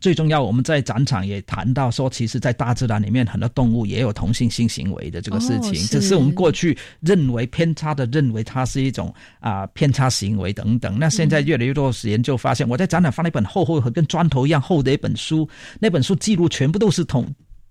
[0.00, 10.98] 最重要，我们在展场也谈到说，其实，在大自然里面，很多动物也有同性性行为的这个事情，只是我们过去认为偏差的，认为它是一种啊偏差行为等等。
[10.98, 15.48] 那现在越来越多研究发现，我在展览放了一本厚厚和跟砖头一样厚的一本书，
[15.80, 17.26] 那本书记录全部都是同。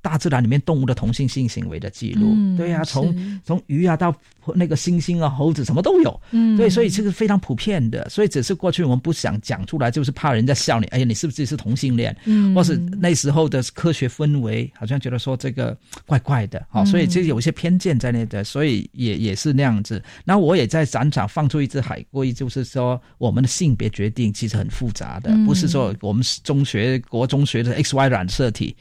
[0.05, 4.15] 大自然里面动物的同性性行为的记录，对呀，从从鱼啊到
[4.53, 12.15] 那个猩猩啊、猴子什么都有，嗯，对，所以这个非常普遍的，所以只是过去我们不想讲出来，就是怕人家笑你，哎呀，你是不是是同性恋？
[12.25, 15.75] 嗯，或是那时候的科学氛围好像觉得说这个
[16.05, 19.99] 怪怪的，好，所以其实有一些偏见在那的，所以也也是那样子。
[20.23, 28.75] 那我也在展场放出一只海龟，就是说我们的性别决定其实很复杂的，不是说我们中学国中学的 X Y 染色体。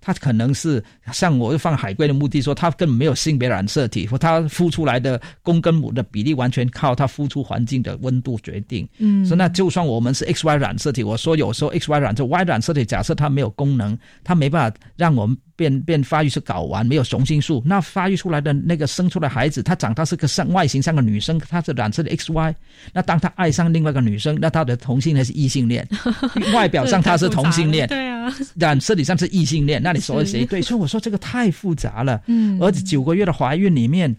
[0.00, 0.82] 它可能是
[1.12, 8.88] 像我放海龟的目的，说他根本没有性别染色体，或他孵出来的公跟母的比例完全靠他孵出环境的温度决定。
[8.98, 15.36] 嗯，所以那就算我们是 X Y 染色体，我说有时候 X Y 染色 Y 染色体，假设它没有功能，它没办法让我们。
[15.60, 22.54] 变变发育是睾丸没有雄性素，那发育出来的那个生出来孩子，他长大是个像外形像个女生，他是染色的 X Y。
[22.94, 25.86] 那当他爱上另外一个女生，那他的同性还是异性恋？
[26.54, 29.82] 外表上他是同性恋，对啊，染色体上是异性恋。
[29.82, 30.62] 那你说谁对？
[30.62, 32.22] 所以我说这个太复杂了。
[32.24, 34.16] 嗯，而且九个月的怀孕里面，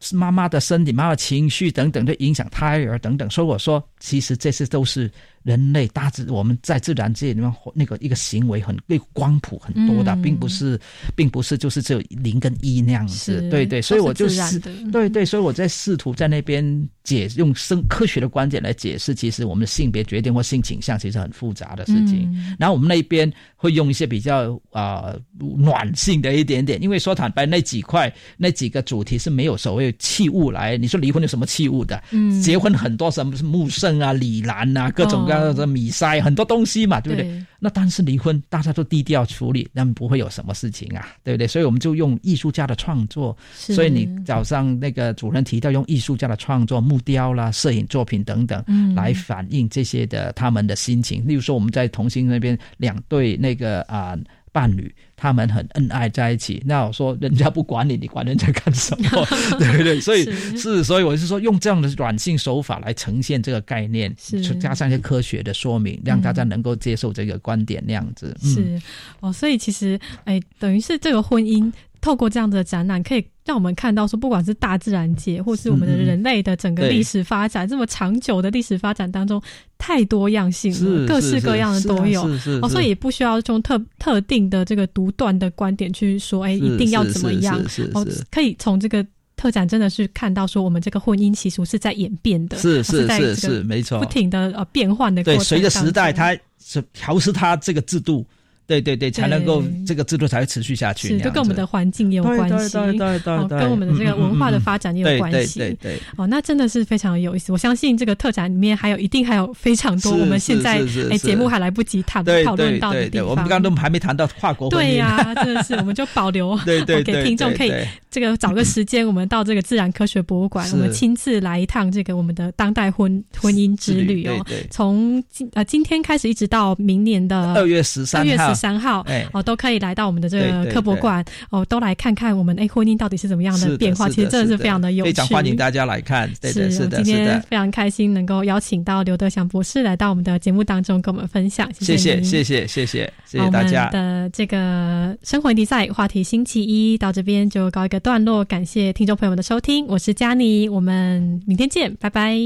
[0.00, 3.30] 是妈妈的身体、妈妈情绪等等，都影响胎儿等等。
[3.30, 5.10] 所以我说，其实这些都是。
[5.46, 10.76] 人类大自我们在自然界里面那个一个行为很被光谱很多的，并不是，
[11.14, 14.58] 并不是就是只有零跟一那样子，对对，所以我就是
[14.90, 22.28] 对对，所以我在试图在那边解用生科学的观点来解释，其实我们的性别决定或性倾向其实很复杂的事情。
[22.58, 32.02] 然后我们那边会用一些比较啊暖性的一点点，因为说坦白那几块那几个主题是没有所谓器物来，你说离婚有什么器物的？
[32.10, 35.35] 嗯，结婚很多什么是木圣啊、李兰啊，各种各。
[35.38, 37.44] 呃，米塞很多东西嘛，对不对？
[37.58, 41.46] 那但是离婚，大家都低调处理，那不会有什么事情啊，对不对？
[41.46, 43.36] 所以我们就用艺术家的创作。
[43.54, 48.64] 所以你早上那个主任提到用艺术家的创作，木雕啦、摄影作品等等，
[48.94, 51.26] 来反映这些的他们的心情。
[51.26, 54.16] 例如说，我们在同心那边两对那个啊。
[54.52, 59.08] 伴侣他们很恩爱在一起，那我说人家不管你，你管人家干什么？
[59.58, 59.98] 对不对？
[60.00, 60.24] 所以
[60.56, 68.36] 是，所以我是说用这样的软性手法来呈现这个概念，是加上一些科学的说明，让大家能够接受这个观点那样子。
[68.42, 68.80] 是
[69.20, 71.72] 哦，所以其实哎，等于是这个婚姻。
[72.06, 79.42] 透过这样的展览，可以让我们看到说，不管是大自然界，或是我们的人类的整个历史发展，这么长久的历史发展当中，
[79.76, 82.22] 太多样性了，各式各样的都有。
[82.62, 87.60] 哦，所以也不需要从特特定的这个独断的观点去说，哎，一定要怎么样？
[87.92, 89.04] 哦，可以从这个
[89.36, 95.24] 特展真的是看到说，我们这个婚姻习俗是在演变的，是是是是没错，不停的呃变换的。
[95.24, 98.24] 对，随着时代，它是调试它这个制度。
[98.66, 101.08] 对对对，才能够这个制度才会持续下去。
[101.08, 105.58] 是，都跟我们的环境也有关系，对对对对，跟我们的这个文化的发展也有关系。
[105.58, 107.52] 对对对，哦，那真的是非常有意思。
[107.52, 113.28] 我相信这个特展里面还有一定还有非常多我们现在哎节目还来不及谈讨论到的地方。
[113.28, 114.88] 我们刚刚都还没谈到跨国婚姻。
[114.88, 117.72] 对呀，真的是，我们就保留 对对给听众可以
[118.10, 124.44] 这个找个时间，我们到这个自然科学博物馆， 我们亲自来一趟这个我们的当代婚婚姻之旅哦。
[124.70, 135.10] 从今呃今天开始一直到明年的二月十三二月十三号哦都可以来到我们的这个科博馆哦都来看看我们哎婚姻到底是怎么样的变化其实真的是非常的有趣。
[135.10, 143.90] 非常欢迎大家来看是是的今天非常开心能够邀请到刘德祥博士来到我们的节目当中跟我们分享谢谢谢谢谢谢谢谢大家。
[143.90, 152.36] 的这个生活迪赛话题星期一到这边就告一个段落感谢听众朋友们的收听我是佳妮我们明天见拜拜。